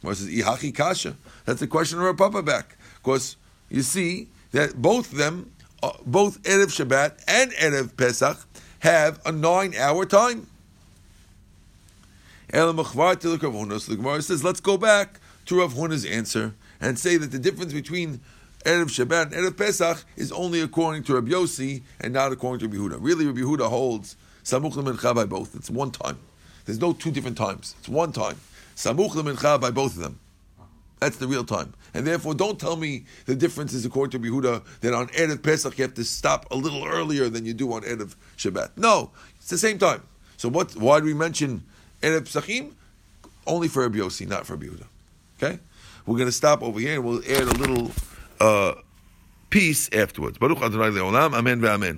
Gemara 0.01 0.15
says, 0.15 0.29
Ihachi 0.29 0.73
kasha. 0.73 1.15
That's 1.45 1.59
the 1.59 1.67
question 1.67 1.99
of 1.99 2.05
our 2.05 2.13
Papa 2.13 2.41
back. 2.41 2.77
Because 3.03 3.35
you 3.69 3.81
see 3.81 4.29
that 4.51 4.81
both 4.81 5.11
of 5.11 5.17
them, 5.17 5.51
uh, 5.83 5.91
both 6.05 6.41
Erev 6.43 6.67
Shabbat 6.67 7.21
and 7.27 7.51
Erev 7.51 7.97
Pesach, 7.97 8.37
have 8.79 9.19
a 9.25 9.31
nine-hour 9.31 10.05
time. 10.05 10.47
El 12.51 12.73
the 12.73 13.95
Gemara 13.95 14.21
says, 14.23 14.43
let's 14.43 14.59
go 14.59 14.77
back 14.77 15.19
to 15.45 15.59
Rav 15.59 15.73
Huna's 15.73 16.03
answer 16.03 16.55
and 16.81 16.97
say 16.97 17.15
that 17.17 17.31
the 17.31 17.37
difference 17.37 17.73
between 17.73 18.21
Erev 18.65 18.85
Shabbat 18.85 19.25
and 19.25 19.33
Erev 19.33 19.55
Pesach 19.55 20.03
is 20.15 20.31
only 20.31 20.59
according 20.59 21.03
to 21.03 21.13
Rabbi 21.13 21.29
Yossi 21.29 21.83
and 22.01 22.13
not 22.13 22.31
according 22.31 22.59
to 22.59 22.67
Rabbi 22.67 22.95
Yehuda. 22.95 22.97
Really, 23.01 23.27
Rabbi 23.27 23.41
Yehuda 23.41 23.69
holds 23.69 24.15
Samuch 24.43 24.73
Lemincha 24.73 25.13
by 25.13 25.25
both. 25.25 25.55
It's 25.55 25.69
one 25.69 25.91
time. 25.91 26.17
There's 26.65 26.81
no 26.81 26.93
two 26.93 27.11
different 27.11 27.37
times. 27.37 27.75
It's 27.79 27.89
one 27.89 28.11
time. 28.11 28.37
Samuch 28.75 29.11
Lemincha 29.11 29.61
by 29.61 29.69
both 29.69 29.95
of 29.95 30.01
them. 30.01 30.19
That's 30.99 31.17
the 31.17 31.27
real 31.27 31.43
time. 31.43 31.73
And 31.93 32.05
therefore, 32.05 32.33
don't 32.33 32.59
tell 32.59 32.75
me 32.75 33.05
the 33.25 33.35
difference 33.35 33.73
is 33.73 33.85
according 33.85 34.21
to 34.21 34.27
Yehuda 34.27 34.63
that 34.81 34.93
on 34.93 35.07
Erev 35.09 35.43
Pesach 35.43 35.77
you 35.77 35.83
have 35.83 35.93
to 35.93 36.03
stop 36.03 36.47
a 36.51 36.55
little 36.55 36.85
earlier 36.85 37.29
than 37.29 37.45
you 37.45 37.53
do 37.53 37.71
on 37.73 37.83
Erev 37.83 38.15
Shabbat. 38.37 38.71
No, 38.75 39.11
it's 39.37 39.49
the 39.49 39.57
same 39.57 39.77
time. 39.77 40.01
So 40.37 40.49
what? 40.49 40.75
Why 40.75 40.99
do 40.99 41.05
we 41.05 41.13
mention 41.13 41.63
Erev 42.01 42.21
Pesachim? 42.21 42.73
Only 43.47 43.67
for 43.67 43.81
Rabbi 43.83 43.97
Yossi, 43.97 44.27
not 44.27 44.45
for 44.45 44.55
Rabbi. 44.55 44.83
Okay? 45.41 45.59
We're 46.05 46.17
going 46.17 46.27
to 46.27 46.31
stop 46.31 46.61
over 46.61 46.79
here 46.79 46.95
and 46.95 47.03
we'll 47.03 47.19
add 47.19 47.43
a 47.43 47.57
little 47.57 47.91
uh, 48.39 48.73
piece 49.49 49.89
afterwards. 49.93 50.37
Baruch 50.37 50.61
Adonai 50.61 50.89
Le'olam. 50.89 51.33
Amen 51.33 51.59
ve'amen. 51.59 51.97